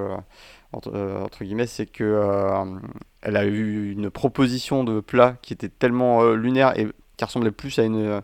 [0.88, 2.80] euh, entre, guillemets, c'est que euh,
[3.22, 7.52] elle a eu une proposition de plat qui était tellement euh, lunaire et qui ressemblait
[7.52, 8.22] plus à une,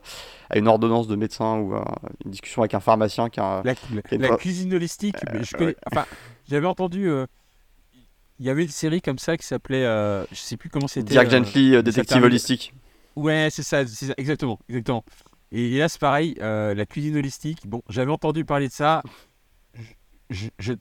[0.50, 1.84] à une ordonnance de médecin ou à
[2.26, 3.64] une discussion avec un pharmacien qu'un.
[3.64, 3.74] La,
[4.12, 6.06] la, cuisine holistique, je enfin,
[6.48, 7.10] j'avais entendu.
[8.40, 9.84] Il y avait une série comme ça qui s'appelait,
[10.32, 11.16] je sais plus comment c'était.
[11.16, 12.74] Jack Gently, détective holistique.
[13.16, 15.04] Ouais, c'est ça, ça, exactement, exactement.
[15.52, 17.68] Et, là, c'est pareil, la cuisine holistique.
[17.68, 19.02] Bon, j'avais entendu parler de ça.
[20.30, 20.76] je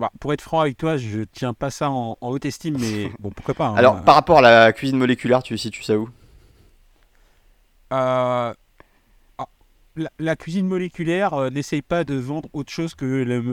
[0.00, 3.30] bah, pour être franc avec toi, je tiens pas ça en, haute estime, mais bon,
[3.30, 3.66] pourquoi pas.
[3.66, 3.74] Hein.
[3.76, 6.08] Alors, par rapport à la cuisine moléculaire, tu situes ça où?
[7.92, 8.54] Euh,
[9.36, 9.46] ah,
[10.18, 13.04] la, cuisine moléculaire euh, n'essaye pas de vendre autre chose que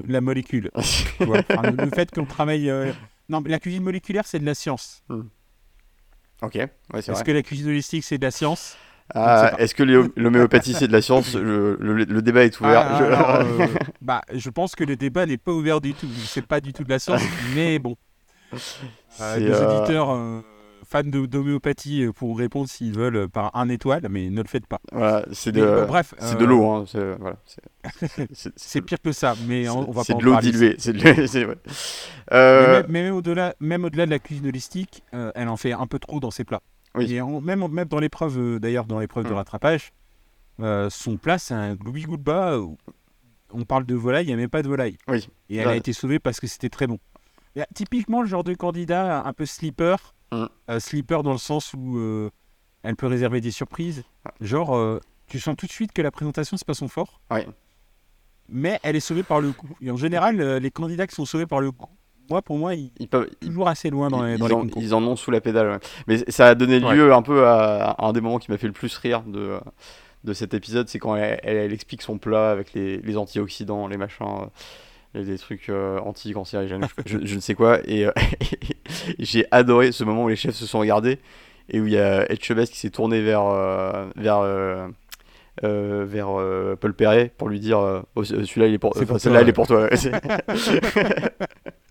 [0.07, 0.71] la, molécule.
[1.19, 2.69] le, fait qu'on travaille.
[2.69, 2.93] Euh,
[3.27, 5.03] non, mais la cuisine moléculaire, c'est de la science.
[5.09, 5.23] Hmm.
[6.41, 6.69] Ok, ouais,
[7.01, 8.77] c'est Est-ce que la cuisine holistique, c'est de la science?
[9.13, 12.79] Ah, est-ce que l'homéopathie c'est de la science le, débat est ouvert.
[12.79, 13.63] Ah, je...
[13.63, 13.67] Euh,
[14.01, 16.07] bah, je pense que le débat n'est pas ouvert du tout.
[16.25, 17.21] C'est pas du tout de la science,
[17.55, 17.95] mais bon.
[19.21, 20.43] Euh, les euh, auditeurs
[20.85, 24.79] fans d'homéopathie pourront répondre s'ils veulent par un étoile, mais ne le faites pas.
[24.91, 26.65] Voilà, c'est de, bref, c'est de l'eau.
[26.65, 26.85] Hein,
[28.55, 30.77] c'est pire que ça, mais on, va C'est de l'eau diluée.
[32.31, 36.19] Mais, même, au-delà, même au-delà de la cuisine holistique, elle en fait un peu trop
[36.19, 36.61] dans ses plats.
[36.99, 39.35] Et même, même dans l'épreuve, euh, d'ailleurs, dans l'épreuve de mm.
[39.35, 39.93] rattrapage,
[40.59, 42.59] euh, son plat, c'est un gloubi goulba.
[43.51, 44.97] On parle de volaille, il n'y a même pas de volaille.
[45.07, 45.27] Oui.
[45.49, 46.99] Et elle a été sauvée parce que c'était très bon.
[47.73, 49.95] typiquement, le genre de candidat un peu slipper.
[50.31, 50.45] Mm.
[50.69, 51.99] Euh, slipper dans le sens où
[52.83, 54.03] elle peut réserver des surprises.
[54.41, 57.21] Genre, tu sens tout de suite que la présentation, c'est pas son fort.
[57.31, 57.41] Oui.
[58.49, 59.69] Mais elle est sauvée par le coup.
[59.81, 61.89] Et en général, les candidats qui sont sauvés par le coup,
[62.29, 65.03] moi, pour moi, ils, ils peuvent toujours assez loin dans, les, dans en, Ils en
[65.03, 65.79] ont sous la pédale.
[66.07, 68.73] Mais ça a donné lieu un peu à, un des moments qui m'a fait le
[68.73, 69.59] plus rire de,
[70.23, 74.25] de cet épisode, c'est quand elle, explique son plat avec les, les antioxydants, les machins,
[75.15, 77.79] euh, des trucs euh, anti-cancérigènes, je, je, ne sais quoi.
[77.85, 78.11] Et, euh,
[79.19, 81.19] j'ai adoré ce moment où les chefs se sont regardés
[81.69, 83.43] et où il y a Etchebest qui s'est tourné vers,
[84.15, 84.43] vers
[85.63, 89.41] euh, vers euh, Paul Perret pour lui dire euh, oh, celui-là il est pour, celle-là
[89.41, 89.89] elle est pour toi.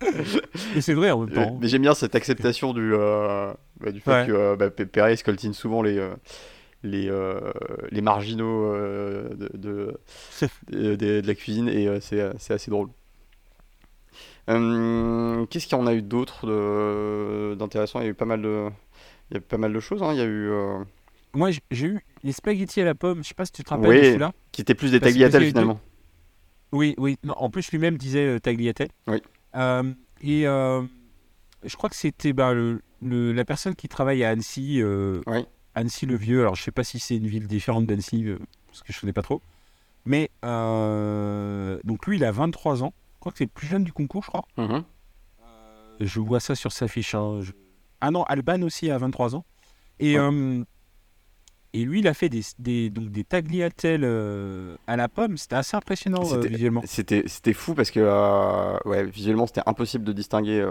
[0.75, 1.57] Et c'est vrai en même temps.
[1.61, 5.99] Mais j'aime bien cette acceptation du, bah, du fait que bah, Perret scoltine souvent les
[6.83, 7.11] les,
[7.91, 9.99] les marginaux de, de,
[10.69, 12.89] de, la cuisine et c'est assez drôle.
[14.47, 17.99] Qu'est-ce qu'il y en a eu d'autre d'intéressant?
[17.99, 18.69] Il y a eu pas mal de,
[19.31, 20.03] il y a pas mal de choses.
[20.03, 20.13] Hein.
[20.13, 20.51] Il y a eu
[21.37, 23.89] moi j'ai eu les spaghettis à la pomme, je sais pas si tu te rappelles
[23.89, 23.97] Oui.
[23.97, 24.33] de celui-là.
[24.51, 25.79] Qui était plus des tagliatelles finalement.
[26.71, 27.17] Oui, oui.
[27.23, 28.89] Non, en plus, lui-même disait euh, tagliatelle.
[29.07, 29.21] Oui.
[29.55, 30.83] Euh, et euh,
[31.63, 35.45] je crois que c'était bah, le, le- la personne qui travaille à Annecy, euh, Oui.
[35.75, 36.41] Annecy-le-Vieux.
[36.41, 38.25] Alors, je sais pas si c'est une ville différente d'Annecy,
[38.67, 39.41] parce que je connais pas trop.
[40.05, 40.29] Mais
[41.83, 42.93] donc lui, il a 23 ans.
[43.15, 44.45] Je crois que c'est le plus jeune du concours, je crois.
[44.57, 44.83] Mhm.
[45.99, 47.15] Je vois ça sur sa fiche.
[47.15, 47.41] hein.
[47.41, 47.51] Je-
[48.01, 49.43] Ah non, Alban aussi a 23 ans.
[49.99, 50.23] Et, Ouais.
[50.23, 50.63] euh,
[51.81, 55.37] et lui, il a fait des, des, donc des tagliatelles euh, à la pomme.
[55.37, 56.81] C'était assez impressionnant euh, visuellement.
[56.85, 60.65] C'était fou parce que euh, ouais, visuellement c'était impossible de distinguer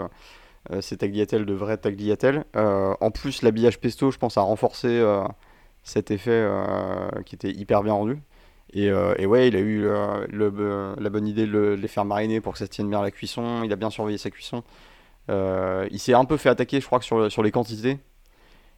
[0.81, 2.43] ces tagliatelles de vraies tagliatelles.
[2.55, 5.01] En plus, l'habillage pesto, je pense, a renforcé
[5.83, 6.45] cet effet
[7.25, 8.19] qui était hyper bien rendu.
[8.73, 12.03] Et, et ouais, il a eu le- la bonne idée de, le- de les faire
[12.03, 13.63] mariner pour que ça se tienne bien à la cuisson.
[13.63, 14.63] Il a bien surveillé sa cuisson.
[15.29, 17.99] Il s'est un peu fait attaquer, je crois, que sur, sur les quantités.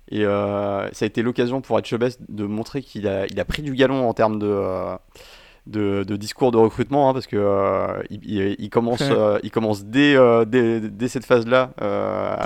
[0.09, 3.61] Et euh, ça a été l'occasion pour Etchebest de montrer qu'il a, il a pris
[3.61, 4.95] du galon en termes de, euh,
[5.67, 9.11] de, de discours de recrutement, hein, parce que euh, il, commence, Ouais.
[9.11, 10.15] euh, il commence dès,
[10.47, 11.73] dès, dès cette phase-là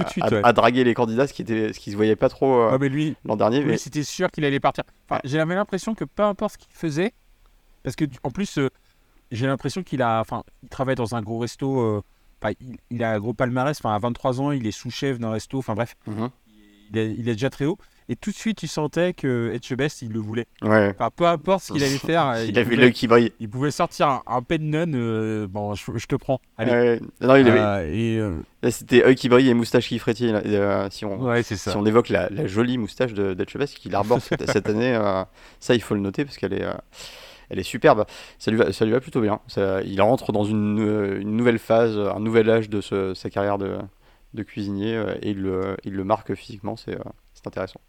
[0.09, 0.41] suite, à, ouais.
[0.43, 2.89] à draguer les candidats, ce qui était, ce qui se voyait pas trop Ouais, mais
[2.89, 3.61] lui, l'an dernier.
[3.61, 4.83] lui, mais- c'était sûr qu'il allait partir.
[5.09, 7.13] Enfin, j'avais l'impression que peu importe ce qu'il faisait,
[7.83, 8.59] parce que en plus,
[9.31, 12.03] j'ai l'impression qu'il a, enfin, il travaille dans un gros resto.
[12.41, 13.77] enfin, il, il a un gros palmarès.
[13.79, 15.57] Enfin, à 23 ans, il est sous-chef d'un resto.
[15.59, 16.29] Enfin bref, Mhm.
[16.91, 17.77] Il est, il est déjà très haut.
[18.09, 20.45] Et tout de suite, tu sentais que Etchebest, il le voulait.
[20.61, 20.93] Ouais.
[20.93, 23.31] Enfin, peu importe ce qu'il allait faire, Il avait pouvait, l'œil qui brille.
[23.39, 24.91] il pouvait sortir un, un pennon.
[24.93, 26.41] euh, bon, je, je te prends.
[26.57, 26.71] Allez.
[26.71, 26.99] Ouais.
[27.21, 30.33] Non, il avait- Euh, et, euh, là, c'était œil qui brille et moustache qui frétille.
[30.33, 31.77] euh, si on, ouais, c'est Si ça.
[31.79, 34.99] on évoque la, la jolie moustache de d'Etchebest qu'il arbore cette, cette année,
[35.61, 36.65] ça il faut le noter parce qu'elle est,
[37.49, 38.03] elle est superbe.
[38.37, 39.39] Ça lui va, ça lui va plutôt bien.
[39.47, 43.57] Ça- il rentre dans une, une nouvelle phase, un nouvel âge de ce- sa carrière
[43.57, 43.77] de,
[44.33, 47.03] de cuisinier euh, et il le, il le marque physiquement, c'est euh,
[47.45, 47.79] intéressant.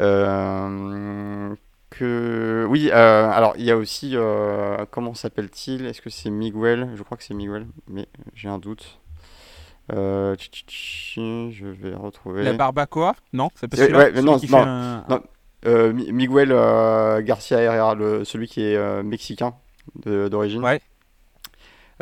[0.00, 1.54] Euh,
[1.90, 2.66] que...
[2.68, 5.86] Oui, euh, alors il y a aussi, euh, comment s'appelle-t-il?
[5.86, 6.90] Est-ce que c'est Miguel?
[6.94, 9.00] Je crois que c'est Miguel, mais j'ai un doute.
[9.92, 12.42] Euh, je vais retrouver.
[12.42, 13.14] La barbacoa?
[13.32, 13.98] Non, c'est pas celui-là?
[13.98, 15.22] ouais, mais Celui non, qui non, fait un- non.
[15.66, 19.54] Euh, Mi- Miguel euh, Garcia Herrera, le, celui qui est euh, mexicain
[20.04, 20.62] d'origine.
[20.62, 20.80] Ouais.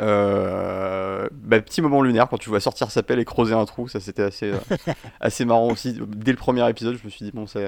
[0.01, 3.87] Euh, bah, petit moment lunaire quand tu vois sortir sa pelle et creuser un trou,
[3.87, 4.57] ça c'était assez, euh,
[5.19, 5.97] assez marrant aussi.
[6.07, 7.59] Dès le premier épisode, je me suis dit, bon, ça,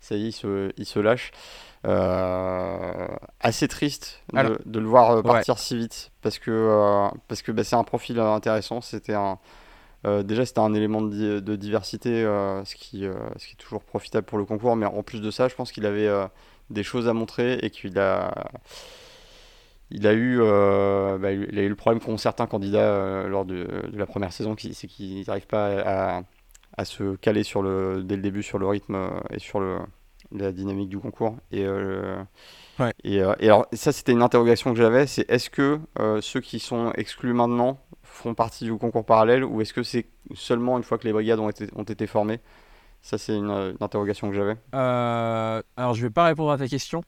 [0.00, 1.32] ça y est, il se, il se lâche.
[1.86, 3.06] Euh,
[3.40, 5.22] assez triste de, Alors- de le voir Ouais.
[5.22, 8.80] partir si vite parce que, parce que bah, c'est un profil intéressant.
[8.80, 9.38] C'était un,
[10.22, 14.38] déjà, c'était un élément de, de diversité, ce, qui, ce qui est toujours profitable pour
[14.38, 14.74] le concours.
[14.76, 16.10] Mais en plus de ça, je pense qu'il avait
[16.70, 18.34] des choses à montrer et qu'il a,
[19.90, 23.44] il a eu, euh, bah, il a eu le problème qu'ont certains candidats euh, lors
[23.44, 26.22] de, de la première saison, c'est qu'ils n'arrivent pas à,
[26.76, 29.78] à se caler sur le, dès le début sur le rythme euh, et sur le,
[30.32, 31.36] la dynamique du concours.
[31.52, 32.16] Et, euh,
[32.78, 32.92] Ouais.
[33.04, 35.80] et, et alors, ça, c'était une interrogation que j'avais c'est est-ce que
[36.20, 40.76] ceux qui sont exclus maintenant font partie du concours parallèle ou est-ce que c'est seulement
[40.78, 42.40] une fois que les brigades ont été, ont été formées?
[43.02, 44.56] Ça, c'est une, une interrogation que j'avais.
[44.72, 47.02] Alors, je vais pas répondre à ta question.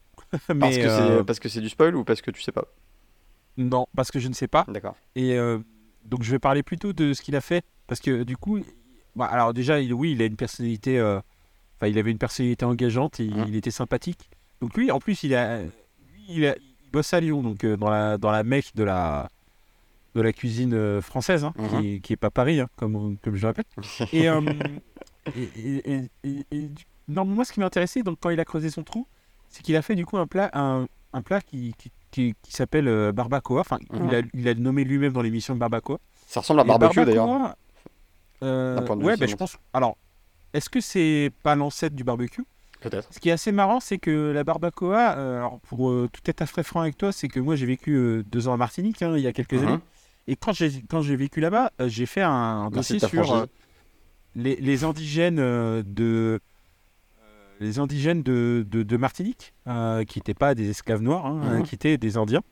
[0.55, 2.53] Mais Parce que euh, c'est parce que c'est du spoil ou parce que tu sais
[2.53, 2.65] pas
[3.57, 4.65] Non, parce que je ne sais pas.
[4.69, 4.97] D'accord.
[5.17, 5.59] Et euh,
[6.05, 7.65] donc, je vais parler plutôt de ce qu'il a fait.
[7.87, 8.61] Parce que du coup,
[9.17, 10.99] bah, alors déjà, il- oui, il a une personnalité.
[10.99, 11.21] euh,
[11.77, 13.47] Enfin, il avait une personnalité engageante et Mhm.
[13.49, 14.29] il était sympathique.
[14.61, 15.61] Donc, lui, en plus, il a.
[16.29, 19.31] Il, a- il bosse à Lyon, donc euh, dans la, dans la mecque de la,
[20.15, 21.69] de la cuisine euh, française, hein, Mhm.
[21.81, 23.67] qui, qui est pas Paris, hein, comme, comme je le répète.
[24.13, 24.41] Et, euh,
[25.35, 26.69] et,
[27.09, 29.07] non, moi, ce qui m'intéressait, donc quand il a creusé son trou,
[29.51, 32.53] c'est qu'il a fait du coup un plat, un, un plat qui, qui, qui- qui
[32.53, 33.61] s'appelle euh, barbacoa.
[33.61, 35.99] Enfin, il, a, il a nommé lui-même dans l'émission de barbacoa.
[36.27, 37.55] Ça ressemble à barbecue d'ailleurs.
[38.43, 39.57] euh, ouais, ben, je pense.
[39.73, 39.97] Alors,
[40.53, 42.45] est-ce que c'est pas l'ancêtre du barbecue?
[42.81, 43.13] Peut-être.
[43.13, 46.41] Ce qui est assez marrant, c'est que la barbacoa, euh, alors pour euh, tout être
[46.41, 49.03] à frais franc avec toi, c'est que moi j'ai vécu euh, deux ans à Martinique
[49.03, 49.65] hein, il y a quelques Mhm.
[49.69, 49.81] années.
[50.27, 53.09] Et quand j'ai quand j'ai vécu là-bas, euh, j'ai fait un Merci dossier de ta
[53.09, 53.47] sur euh,
[54.35, 56.41] les, les indigènes euh, de
[57.61, 61.63] les indigènes de, de, de Martinique, euh, qui n'étaient pas des esclaves noirs, hein, Mhm.
[61.65, 62.43] qui étaient des Indiens,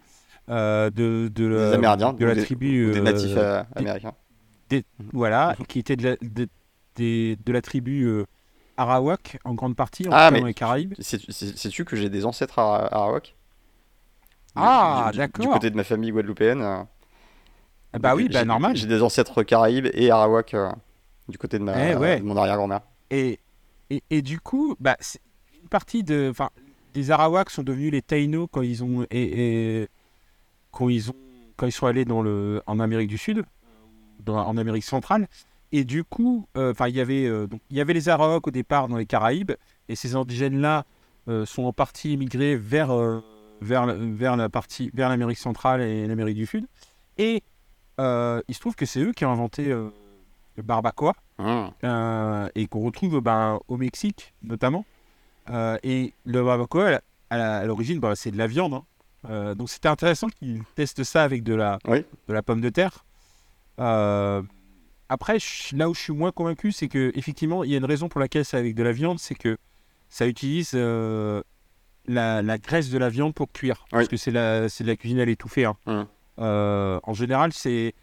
[0.50, 4.12] euh, de, de, Des la- Amérindiens, de la des- tribu, des euh, natifs des- américains.
[5.12, 8.06] voilà, qui étaient de la, de, la tribu
[8.76, 10.94] Arawak en grande partie, en Ah, mais- dans les Caraïbes.
[11.00, 13.34] Sais- sais- Sais-tu que j'ai des ancêtres Arawak?
[14.54, 15.44] Ah, d'accord.
[15.46, 16.62] Du côté de ma famille guadeloupéenne.
[16.62, 18.76] Ah bah oui, bah normal.
[18.76, 20.54] J'ai des ancêtres caraïbes et Arawak
[21.28, 22.18] du côté de, ma, Eh ouais.
[22.20, 22.80] de mon arrière-grand-mère.
[23.10, 23.38] Et,
[23.90, 24.96] et, du coup, bah,
[25.62, 26.50] une partie de, enfin,
[26.94, 29.88] les Arawaks sont devenus les Taïnos quand ils ont et,
[30.70, 31.14] quand ils ont
[31.56, 33.44] quand ils sont allés dans le en Amérique du Sud,
[34.26, 35.26] en Amérique centrale.
[35.72, 38.46] Et du coup, euh, enfin, il y avait euh, donc il y avait les Arawaks
[38.46, 39.52] au départ dans les Caraïbes,
[39.88, 40.84] et ces indigènes-là
[41.28, 42.94] euh, sont en partie immigrés vers,
[43.60, 46.66] vers, vers la partie vers l'Amérique centrale et l'Amérique du Sud.
[47.16, 47.42] Et
[47.98, 49.74] il se trouve que c'est eux qui ont inventé
[50.58, 51.70] le barbacoa Hum.
[51.84, 54.84] euh, et qu'on retrouve ben, au Mexique notamment.
[55.50, 57.00] Euh, et le barbacoa,
[57.30, 58.74] à l'origine, bah, c'est de la viande.
[58.74, 58.84] hein.
[59.30, 62.04] Euh, donc c'était intéressant qu'ils testent ça avec de la, Oui.
[62.28, 63.04] de la pomme de terre.
[65.10, 67.84] Après, je- là où je suis moins convaincu, c'est que effectivement, il y a une
[67.84, 69.56] raison pour laquelle c'est avec de la viande, c'est que
[70.10, 73.98] ça utilise la, la graisse de la viande pour cuire, Oui.
[73.98, 75.64] parce que c'est de la cuisine à l'étouffée.
[75.66, 75.76] hein.
[76.40, 77.94] Euh, en général, c'est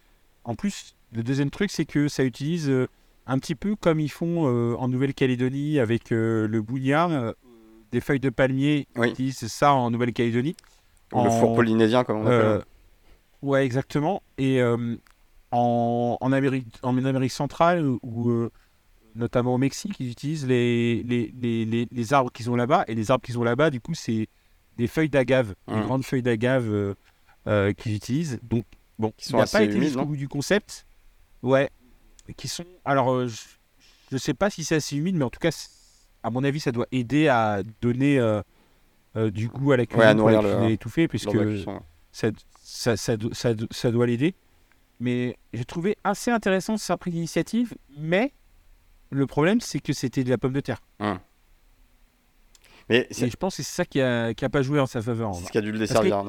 [0.44, 2.88] en plus le deuxième truc, c'est que ça utilise euh,
[3.28, 7.32] un petit peu comme ils font euh, en Nouvelle-Calédonie avec euh, le bouillard, euh,
[7.92, 8.88] des feuilles de palmier.
[8.96, 9.08] Oui.
[9.08, 10.56] Ils utilisent ça en Nouvelle-Calédonie.
[11.14, 12.64] Ou Le En- four polynésien, comme on appelle.
[13.42, 14.22] ouais, exactement.
[14.38, 14.62] Et
[15.52, 18.50] en, en, Amérique, en Amérique centrale, ou
[19.16, 22.84] notamment au Mexique, ils utilisent les, les, les, les, les arbres qu'ils ont là-bas.
[22.88, 24.28] Et les arbres qu'ils ont là-bas, du coup, c'est
[24.78, 25.84] des feuilles d'agave, des Mhm.
[25.84, 26.96] grandes feuilles d'agave
[27.78, 28.40] qu'ils utilisent.
[28.44, 28.66] Donc,
[29.00, 30.86] bon, Qui il sont n'a pas été humides, jusqu'au bout du concept.
[31.46, 31.70] Ouais.
[32.38, 32.66] Qui sont.
[32.84, 33.36] Alors, euh, je
[34.16, 35.52] ne sais pas si c'est assez humide, mais en tout cas,
[36.24, 38.42] à mon avis, ça doit aider à donner euh,
[39.16, 41.40] euh, du goût à la cuisine à pour la nourrir le- cuisine à puisque de
[41.40, 41.80] la cuisson, ouais.
[42.12, 42.28] ça,
[42.64, 44.34] ça, ça, ça, do- ça doit l'aider.
[45.00, 48.32] Mais j'ai trouvé assez intéressant sa prise d'initiative, mais
[49.12, 50.82] le problème, c'est que c'était de la pomme de terre.
[52.90, 54.86] Mais c'est Et je pense que c'est ça qui a, qui a pas joué en
[54.86, 55.34] sa faveur.
[55.36, 56.24] c'est ce qui a dû le desservir.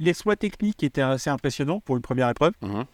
[0.00, 2.84] L'exploit, technique était assez impressionnant pour une première épreuve, Mhm.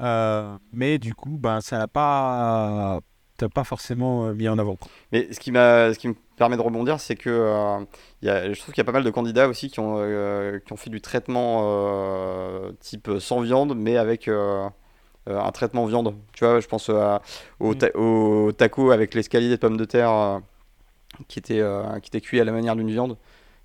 [0.00, 3.00] Euh, mais du coup, ben, ça n'a pas,
[3.36, 4.76] t'as pas forcément euh, mis en avant.
[5.12, 7.78] Mais ce qui, m'a, ce qui me permet de rebondir, c'est que euh,
[8.22, 10.58] y a, je trouve qu'il y a pas mal de candidats aussi qui ont, euh,
[10.60, 16.14] qui ont fait du traitement euh, type sans viande, mais avec un traitement viande.
[16.32, 17.20] Tu vois, je pense à-
[17.60, 17.78] au, Mm.
[17.78, 20.40] ta- au taco avec l'escalier de pommes de terre
[21.26, 21.62] qui, était,
[22.02, 23.16] qui était cuit à la manière d'une viande.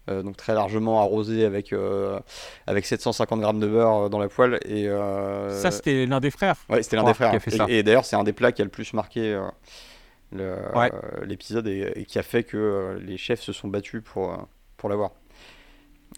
[0.09, 2.19] Euh, donc très largement arrosé avec, euh,
[2.67, 4.59] avec 750 grammes de beurre euh, dans la poêle.
[4.65, 6.57] Et, euh, Ça, c'était l'un des frères.
[6.69, 7.29] Ouais, c'était l'un des frères.
[7.31, 7.65] qui a fait Et- ça.
[7.69, 9.39] Et, d'ailleurs, c'est un des plats qui a le plus marqué
[10.33, 10.91] Ouais.
[11.25, 14.35] l'épisode et, et qui a fait que les chefs se sont battus pour,
[14.77, 15.11] pour l'avoir.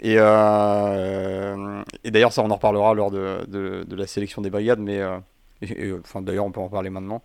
[0.01, 4.79] Et, et d'ailleurs, ça, on en reparlera lors de, de- de la sélection des brigades,
[4.79, 4.99] mais
[5.61, 7.21] et- et, enfin, d'ailleurs, on peut en parler maintenant.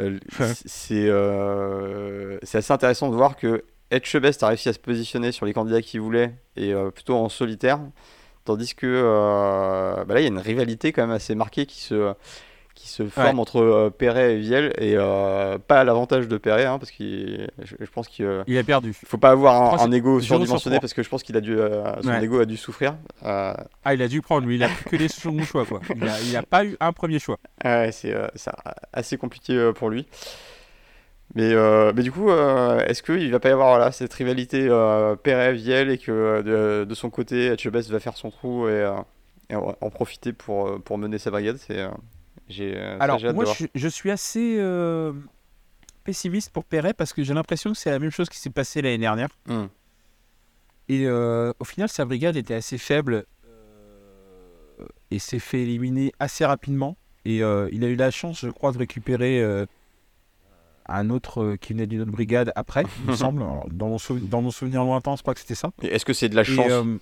[0.00, 0.18] Euh,
[0.66, 5.46] c'est euh, c'est assez intéressant de voir que Etchebest a réussi à se positionner sur
[5.46, 7.80] les candidats qu'il voulait et euh, plutôt en solitaire,
[8.44, 11.80] tandis que euh, bah là, il y a une rivalité quand même assez marquée qui
[11.80, 12.12] se,
[12.74, 14.94] qui se forme entre euh, Perret et Viel, et
[15.66, 18.92] pas à l'avantage de Perret, hein, parce qu'il, je, je pense qu'il Il a perdu.
[18.92, 21.56] faut pas avoir un, que un ego surdimensionné, parce que je pense qu'il a dû,
[22.02, 22.22] son Ouais.
[22.22, 22.94] ego a dû souffrir.
[23.24, 23.56] Ah,
[23.94, 24.56] il a dû prendre, lui.
[24.56, 25.80] Il a que les seconds choix, quoi.
[25.96, 27.38] Il a, il a pas eu un premier choix.
[27.64, 28.14] Ouais, c'est
[28.92, 30.06] assez compliqué pour lui.
[31.38, 34.66] Mais, euh, mais du coup, euh, est-ce qu'il va pas y avoir voilà, cette rivalité
[34.68, 36.42] euh, Perret-Viel et que euh,
[36.82, 38.92] de, de son côté, Etchebest va faire son trou et,
[39.48, 41.86] et en, en profiter pour, pour mener sa brigade C'est
[42.48, 44.60] j'ai ça, Alors, moi, je, je suis assez
[46.02, 48.82] pessimiste pour Perret parce que j'ai l'impression que c'est la même chose qui s'est passé
[48.82, 49.28] l'année dernière.
[49.46, 49.66] Hmm.
[50.88, 53.26] Et au final, sa brigade était assez faible
[55.12, 56.96] et s'est fait éliminer assez rapidement.
[57.24, 59.66] Et il a eu la chance, je crois, de récupérer
[60.88, 63.42] un autre euh, qui venait d'une autre brigade après, il me semble.
[63.42, 65.70] Alors, dans, mon souven- dans mon souvenir lointain, je crois que c'était ça.
[65.82, 66.96] Est-ce que c'est de la chance euh,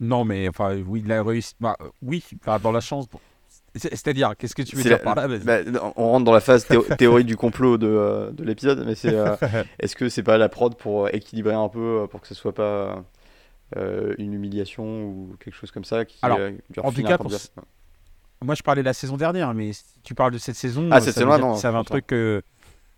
[0.00, 1.54] Non, mais enfin, oui, il a réussi.
[1.60, 3.08] Bah, oui, enfin, dans la chance.
[3.08, 3.18] bon.
[3.74, 5.28] C'est-à-dire, qu'est-ce que tu veux dire la- par là.
[5.38, 5.58] Bah,
[5.96, 9.14] on rentre dans la phase théo- théorie du complot de, euh, de l'épisode, mais c'est
[9.14, 9.36] euh,
[9.78, 13.04] est-ce que c'est pas la prod pour équilibrer un peu, pour que ce soit pas
[13.76, 16.38] euh, une humiliation ou quelque chose comme ça qui, Alors,
[16.82, 17.30] en tout cas, pour
[18.42, 20.96] Moi, je parlais de la saison dernière, mais si tu parles de cette saison, Ah,
[20.96, 22.42] euh, cette ça veut dire non, ça va un truc que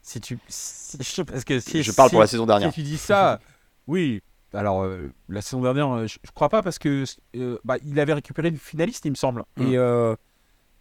[0.02, 2.68] si tu, si- parce que si Je parle si- pour la saison dernière.
[2.70, 3.40] Si tu dis ça,
[3.86, 4.22] oui.
[4.52, 7.04] Alors euh, la saison dernière, euh, je, je crois pas parce que
[7.36, 9.62] euh, bah, il avait récupéré le finaliste, il me semble, Mm.
[9.62, 10.16] et euh,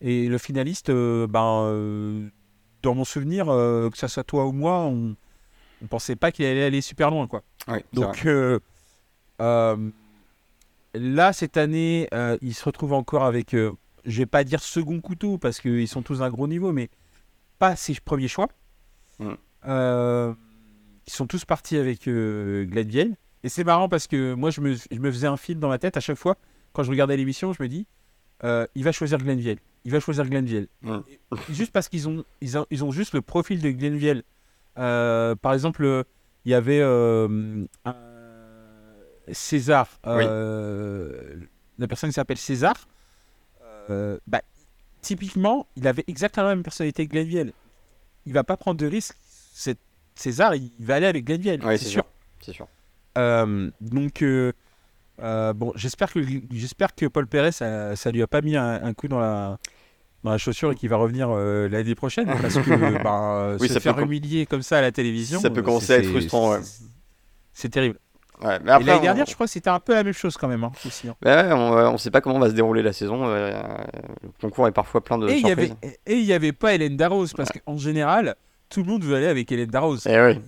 [0.02, 2.30] et le finaliste, euh, ben euh,
[2.82, 5.16] dans mon souvenir, euh, que ça soit toi ou moi, on,
[5.84, 7.44] on pensait pas qu'il allait aller super loin, quoi.
[7.68, 8.60] Oui, Donc euh,
[9.42, 9.90] euh,
[10.94, 13.72] là, cette année, euh, il se retrouve encore avec, euh,
[14.06, 16.90] je vais pas dire second couteau parce qu'ils sont tous d'un gros niveau, mais
[17.58, 18.48] pas ses premiers choix.
[19.68, 20.34] Euh,
[21.08, 23.16] ils sont tous partis avec euh, Glenville.
[23.44, 25.78] Et c'est marrant parce que moi, je me, je me faisais un film dans ma
[25.80, 26.36] tête à chaque fois.
[26.74, 27.88] Quand je regardais l'émission, je me dis,
[28.44, 29.58] euh, il va choisir Glenville.
[29.86, 30.68] Il va choisir Glenville.
[31.50, 34.24] Et juste parce qu'ils ont, ils ont, ils ont juste le profil de Glenville.
[34.78, 36.06] Euh, par exemple,
[36.46, 37.66] il y avait un-
[39.32, 39.88] César,
[41.78, 42.88] la personne qui s'appelle César.
[43.90, 44.42] Euh, bah,
[45.02, 47.54] typiquement, il avait exactement la même personnalité que Glenville.
[48.26, 49.16] Il va pas prendre de risque.
[49.54, 49.78] C'est
[50.16, 52.04] César, il va aller avec Glenville, Ouais, c'est sûr.
[52.42, 52.68] C'est sûr.
[53.18, 54.52] Euh, donc, euh,
[55.54, 56.20] bon, j'espère que,
[56.52, 59.58] j'espère que Paul Perret, ça, ça lui a pas mis un, un coup dans la,
[60.24, 62.28] dans la chaussure et qu'il va revenir euh, l'année prochaine.
[62.28, 65.40] Parce que Oui, se ça faire com- humilier comme ça à la télévision.
[65.40, 66.60] Ça peut commencer à être frustrant, ouais.
[67.54, 67.98] C'est terrible.
[68.42, 70.38] Ouais, mais et l'année on- dernière, je crois que c'était un peu la même chose
[70.38, 70.64] quand même.
[70.64, 71.16] hein, aussi, hein.
[71.26, 73.26] Ouais, on, on sait pas comment va se dérouler la saison.
[73.28, 73.52] euh,
[74.24, 75.72] le concours est parfois plein de Et y avait
[76.06, 78.36] et il y avait pas Hélène Darroze parce qu'en général,
[78.70, 80.06] tout le monde veut aller avec Hélène Darroze.
[80.08, 80.40] Et, ouais.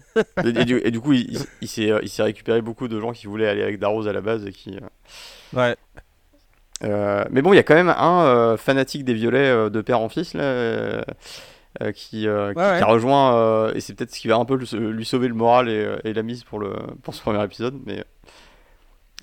[0.45, 2.99] et, du, et du coup, il, il- il s'est, euh, il s'est récupéré beaucoup de
[2.99, 4.45] gens qui voulaient aller avec Darroze à la base.
[4.45, 5.75] Et qui, euh, Ouais.
[6.83, 9.81] euh, mais bon, il y a quand même un euh, fanatique des violets euh, de
[9.81, 10.43] père en fils là,
[11.81, 12.77] euh, euh, qui, euh, qui- Ouais, ouais.
[12.77, 13.35] qui a rejoint.
[13.35, 15.95] euh, et c'est peut-être ce qui va un peu lui, lui sauver le moral et,
[16.03, 17.79] et la mise pour, le, pour ce premier épisode.
[17.85, 18.03] Mais,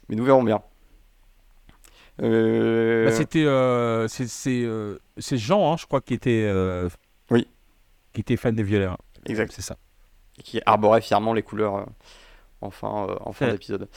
[0.09, 0.63] mais nous verrons bien.
[2.23, 6.89] Euh, Bah, c'était euh, c'est c'est euh, c'est Jean, hein, je crois, qui était euh,
[7.31, 7.47] Oui.
[8.13, 8.87] qui était fan des violets.
[8.87, 8.97] hein.
[9.27, 9.53] exact.
[9.55, 9.77] C'est ça.
[10.39, 11.85] et qui arborait fièrement les couleurs euh,
[12.61, 13.53] en fin, euh, en fin Ouais.
[13.53, 13.89] d'épisode.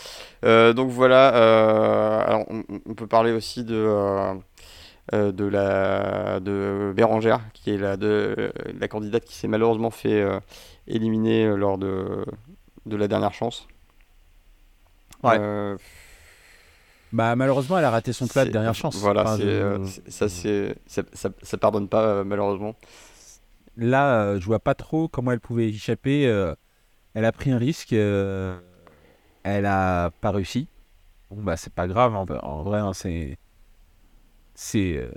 [0.46, 3.74] Euh, donc voilà, euh, alors on, on peut parler aussi de,
[5.14, 10.22] euh, de, la, de Bérangère, qui est la, de, la candidate qui s'est malheureusement fait
[10.22, 10.40] euh,
[10.88, 12.26] éliminer euh, lors de,
[12.86, 13.68] de la dernière chance.
[15.24, 15.38] Ouais.
[15.40, 15.78] Euh,
[17.12, 18.96] Bah malheureusement, elle a raté son plat de dernière chance.
[18.98, 19.38] Voilà, Enfin,
[20.08, 22.76] ça, ça, ça, ça pardonne pas malheureusement.
[23.78, 26.24] Là, je vois pas trop comment elle pouvait échapper.
[27.14, 27.92] elle a pris un risque.
[27.92, 30.68] elle a pas réussi.
[31.30, 32.16] Bon bah c'est pas grave.
[32.16, 33.38] En, en vrai, hein, c'est
[34.62, 35.12] c'est euh,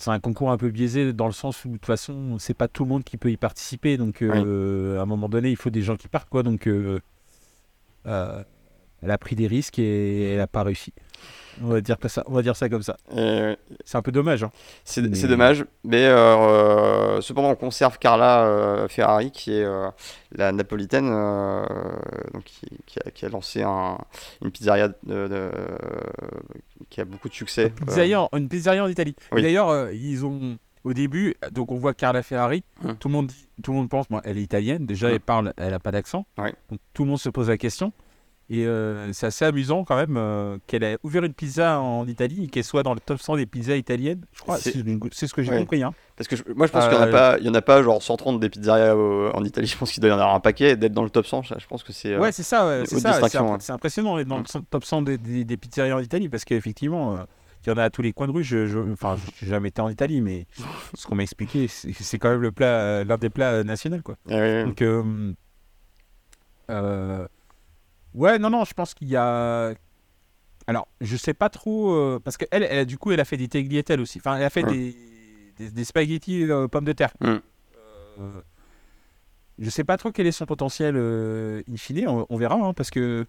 [0.00, 2.68] c'est un concours un peu biaisé dans le sens où de toute façon, c'est pas
[2.68, 3.98] tout le monde qui peut y participer.
[3.98, 6.42] Donc euh, à un moment donné, il faut des gens qui partent quoi.
[6.42, 7.00] Donc euh,
[8.06, 8.42] euh,
[9.02, 10.92] elle a pris des risques et elle a pas réussi.
[11.62, 12.22] On va dire ça.
[12.26, 12.96] On va dire ça comme ça.
[13.14, 14.42] Et, C'est un peu dommage.
[14.44, 14.50] hein.
[14.84, 19.64] C'est Mais- c'est dommage, mais euh, euh, cependant on conserve Carla euh, Ferrari qui est
[19.64, 19.90] euh,
[20.32, 21.62] la napolitaine euh,
[22.32, 23.98] donc qui, qui a, qui a lancé un-
[24.42, 24.94] une pizzeria de-
[25.28, 25.50] de-
[26.88, 27.72] qui a beaucoup de succès.
[27.80, 29.14] Une pizzeria, en- une pizzeria en Italie.
[29.32, 29.42] Oui.
[29.42, 32.64] D'ailleurs, euh, ils ont au début, donc on voit Carla Ferrari.
[32.84, 32.96] Hum.
[32.96, 33.30] Tout le monde,
[33.62, 34.86] tout le monde pense, bon, elle est italienne.
[34.86, 35.12] Déjà, Hum.
[35.14, 36.24] elle parle, elle a pas d'accent.
[36.38, 36.54] Ouais.
[36.94, 37.92] Tout le monde se pose la question.
[38.52, 42.44] Et euh, c'est assez amusant quand même euh, qu'elle ait ouvert une pizza en Italie
[42.44, 44.24] et qu'elle soit dans le top 100 des pizzas italiennes.
[44.32, 44.74] Je crois, C'est-
[45.12, 45.58] c'est ce que j'ai Ouais.
[45.58, 45.84] compris.
[45.84, 45.94] Hein.
[46.16, 47.54] Parce que je- moi je pense qu'il n'y en, a Euh, pas- il y en
[47.54, 50.34] a pas genre 130 des pizzerias en Italie, je pense qu'il doit y en avoir
[50.34, 52.16] un paquet, d'être dans le top 100, je pense que c'est...
[52.18, 52.66] Ouais, c'est ça.
[52.66, 53.12] ouais, c'est ça.
[53.28, 56.44] C'est imp- impressionnant d'être dans le top 100 des, des, des pizzerias en Italie parce
[56.44, 57.18] qu'effectivement,
[57.64, 58.42] il y en a à tous les coins de rue.
[58.42, 60.46] Je, je, enfin, je n'ai jamais été en Italie, mais
[60.94, 64.16] ce qu'on m'a expliqué, c'est quand même le plat, l'un des plats nationaux, quoi.
[64.26, 64.82] ouais, ouais, Donc,
[68.14, 69.72] ouais, non, non, je pense qu'il y a.
[70.66, 73.48] Alors, je sais pas trop euh, parce qu'elle, elle, du coup, elle a fait des
[73.48, 74.18] tagliatelles aussi.
[74.18, 74.94] Enfin, elle a fait des,
[75.56, 77.12] des, des spaghettis euh, pommes de terre.
[77.20, 77.26] Mm.
[77.26, 78.40] Euh,
[79.58, 82.06] je sais pas trop quel est son potentiel euh, in fine.
[82.08, 83.26] On, on verra, hein, parce que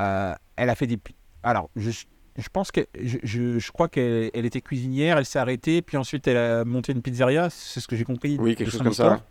[0.00, 0.96] euh, elle a fait des.
[0.98, 5.16] pi- Alors, je, je pense que je, je, je crois qu'elle elle était cuisinière.
[5.18, 7.48] Elle s'est arrêtée, puis ensuite elle a monté une pizzeria.
[7.50, 8.36] C'est ce que j'ai compris.
[8.38, 9.22] Oui, de quelque chose son comme ça, histoire.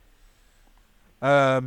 [1.24, 1.62] Euh,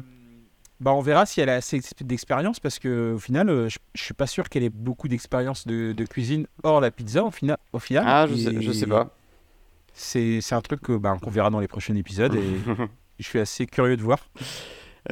[0.80, 4.02] bah, on verra si elle a assez d'expérience parce que au final, euh, je, je
[4.02, 7.56] suis pas sûr qu'elle ait beaucoup d'expérience de, de cuisine hors la pizza au final.
[7.72, 9.16] Au final Ah, je sais, je sais pas.
[9.92, 12.42] C'est un truc que, bah, qu'on verra dans les prochains épisodes et
[13.20, 14.18] je suis assez curieux de voir.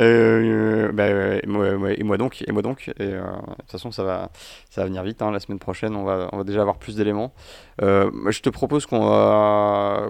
[0.00, 3.54] Euh, bah, euh, et, moi, moi- et moi donc, et moi donc, et euh, de
[3.60, 4.30] toute façon ça va,
[4.70, 5.20] ça va venir vite.
[5.20, 7.34] hein, la semaine prochaine, on va, on va déjà avoir plus d'éléments.
[7.82, 8.98] Euh, je te propose qu'on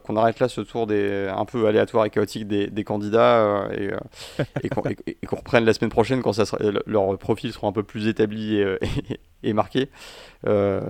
[0.05, 3.71] qu'on arrête là ce tour des un peu aléatoire et chaotique des, des candidats euh,
[3.73, 3.99] et, euh,
[4.63, 7.69] et qu'on et- et reprenne la semaine prochaine quand ça sera, le- leurs profils seront
[7.69, 8.79] un peu plus établis et, euh,
[9.11, 9.21] et,
[9.51, 9.91] et marqués.
[10.47, 10.81] Euh,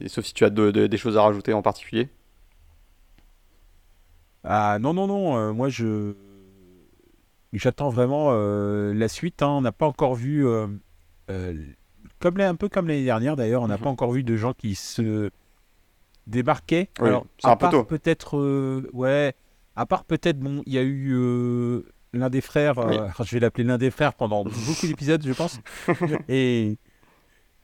[0.00, 2.08] et sauf si tu as de- de- des choses à rajouter en particulier.
[4.44, 6.14] Ah non, non, non, euh, moi je.
[7.52, 9.42] J'attends vraiment euh, la suite.
[9.42, 9.48] hein.
[9.48, 10.46] On n'a pas encore vu.
[10.46, 10.66] euh,
[11.30, 11.54] euh,
[12.20, 13.82] comme les- un peu comme l'année dernière d'ailleurs, on n'a Mhm.
[13.82, 15.30] pas encore vu de gens qui se
[16.26, 16.90] débarquaient.
[17.00, 18.88] Oui, Alors, à part peut-être.
[18.92, 19.34] ouais.
[19.76, 21.14] À part peut-être, bon, il y a eu
[22.12, 22.78] l'un des frères.
[22.78, 22.96] Oui.
[23.26, 25.58] je vais l'appeler l'un des frères pendant beaucoup d'épisodes, je pense.
[26.28, 26.78] et.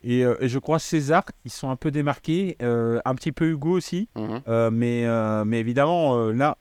[0.03, 3.49] Et, euh, et je crois César, ils sont un peu démarqués, euh, un petit peu
[3.49, 4.41] Hugo aussi, Mhm.
[4.47, 5.05] euh, mais,
[5.45, 6.57] mais évidemment, là,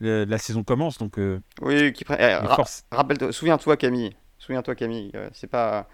[0.00, 5.10] le- la saison commence, donc euh, Oui, qui eh, ra- Rappelle-toi, souviens-toi Camille, souviens-toi Camille,
[5.14, 5.88] euh, c'est pas,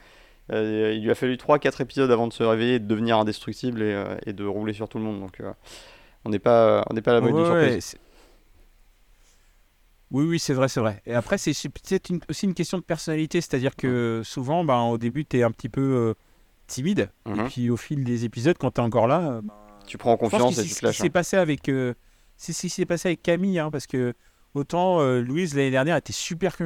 [0.52, 3.82] euh, il lui a fallu 3-4 épisodes avant de se réveiller, et de devenir indestructible
[3.82, 5.40] et, euh, et de rouler sur tout le monde, donc
[6.24, 7.96] on n'est pas, on n'est pas à la mode Ouais, surprise.
[10.10, 11.02] Oui, oui, c'est vrai, c'est vrai.
[11.06, 15.24] Et après, c'est peut-être aussi une question de personnalité, c'est-à-dire que souvent, ben, au début,
[15.24, 16.14] tu es un petit peu
[16.66, 17.48] timide, et Mhm.
[17.48, 19.52] puis au fil des épisodes, quand tu es encore là, ben,
[19.86, 21.10] Tu prends confiance et tu ce qui s'est hein.
[21.10, 21.94] passé avec, euh,
[22.36, 24.14] c'est ce qui s'est passé avec Camille, hein, parce que
[24.54, 26.56] autant euh, Louise l'année dernière était super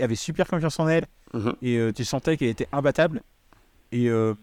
[0.00, 1.54] avait super confiance en elle Mhm.
[1.62, 3.20] et euh, tu sentais qu'elle était imbattable.
[3.90, 4.34] Et, euh,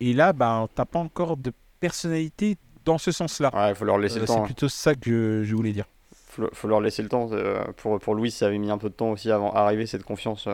[0.00, 3.50] et là, bah, t'as pas encore de personnalité dans ce sens-là.
[3.54, 4.42] Ouais, il faut leur laisser le c'est temps.
[4.42, 4.46] hein.
[4.46, 5.86] plutôt ça que je, voulais dire.
[6.28, 7.30] faut, faut leur laisser le temps.
[7.78, 10.46] Pour, pour Louis, ça avait mis un peu de temps aussi avant d'arriver, cette confiance.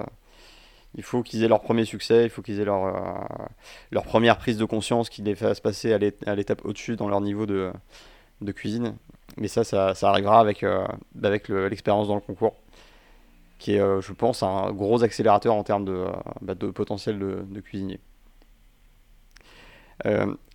[0.94, 3.28] Il faut qu'ils aient leur premier succès, il faut qu'ils aient leur,
[3.90, 7.44] leur première prise de conscience, qu'ils les fassent passer à l'étape au-dessus dans leur niveau
[7.44, 7.70] de,
[8.40, 8.96] de cuisine.
[9.38, 10.86] Mais ça, ça, arrivera avec, euh,
[11.22, 12.54] avec le- l'expérience dans le concours,
[13.58, 16.08] qui est, euh, je pense, un gros accélérateur en termes de, euh,
[16.42, 18.00] bah, de potentiel de, de cuisinier.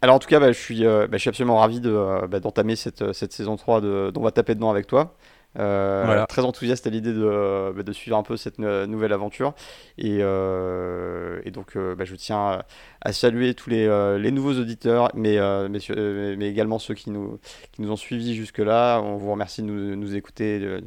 [0.01, 3.13] Alors en tout cas, bah, je, suis, bah, je suis absolument ravi de, d'entamer cette,
[3.13, 5.15] cette saison 3 de, dont on va taper dedans avec toi.
[5.59, 6.25] Euh, Voilà.
[6.27, 9.53] Très enthousiaste à l'idée de, euh, bah, de suivre un peu cette nou- nouvelle aventure.
[9.97, 12.61] Et, euh, et donc euh, bah, je tiens
[13.01, 16.79] à, saluer tous les, euh, les nouveaux auditeurs, mais, euh, mais, sur- euh, mais également
[16.79, 17.39] ceux qui nous,
[17.73, 19.01] qui nous ont suivis jusque-là.
[19.01, 20.79] On vous remercie de nous, nous écouter euh,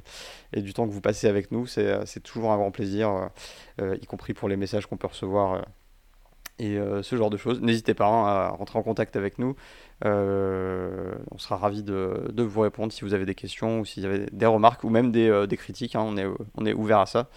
[0.55, 1.67] et du temps que vous passez avec nous.
[1.67, 3.27] C'est, toujours un grand plaisir, euh,
[3.83, 5.65] euh, y compris pour les messages qu'on peut recevoir.
[6.59, 7.61] Et euh, ce genre de choses.
[7.61, 9.57] N'hésitez pas hein, à rentrer en contact avec nous.
[10.05, 14.03] Euh, on sera ravis de, de vous répondre si vous avez des questions ou s'il
[14.03, 15.97] y avait des remarques ou même des, euh, des critiques.
[15.97, 16.03] hein.
[16.07, 16.27] on, est,
[16.57, 17.29] on est ouvert à ça.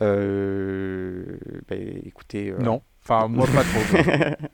[0.00, 1.24] Euh,
[1.68, 2.50] bah, écoutez.
[2.50, 4.36] euh, Non, enfin, moi pas trop.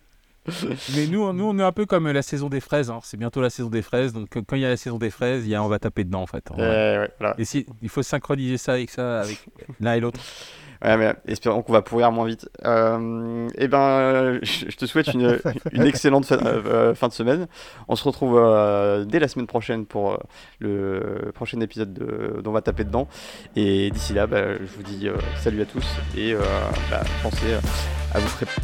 [0.97, 2.91] Mais nous, nous, on est un peu comme la saison des fraises.
[2.91, 3.01] hein.
[3.03, 4.14] C'est bientôt la saison des fraises.
[4.14, 6.05] Donc, quand il y a la saison des fraises, il y a, on va taper
[6.05, 6.51] dedans, en fait.
[6.51, 6.64] en vrai.
[6.66, 7.34] euh, ouais, voilà.
[7.39, 9.45] Et si, il faut synchroniser ça avec ça, avec
[9.78, 10.20] l'un et l'autre.
[10.85, 12.49] Ouais, mais espérons qu'on va pourrir moins vite.
[12.64, 15.39] Euh, et ben, je te souhaite une,
[15.72, 17.49] une excellente fin, euh, fin de semaine.
[17.89, 20.18] On se retrouve euh, dès la semaine prochaine pour euh,
[20.61, 23.09] le prochain épisode de, dont on va taper dedans.
[23.57, 26.35] Et d'ici là, bah, je vous dis salut à tous et
[26.91, 27.47] bah, pensez
[28.14, 28.62] à vous préparer.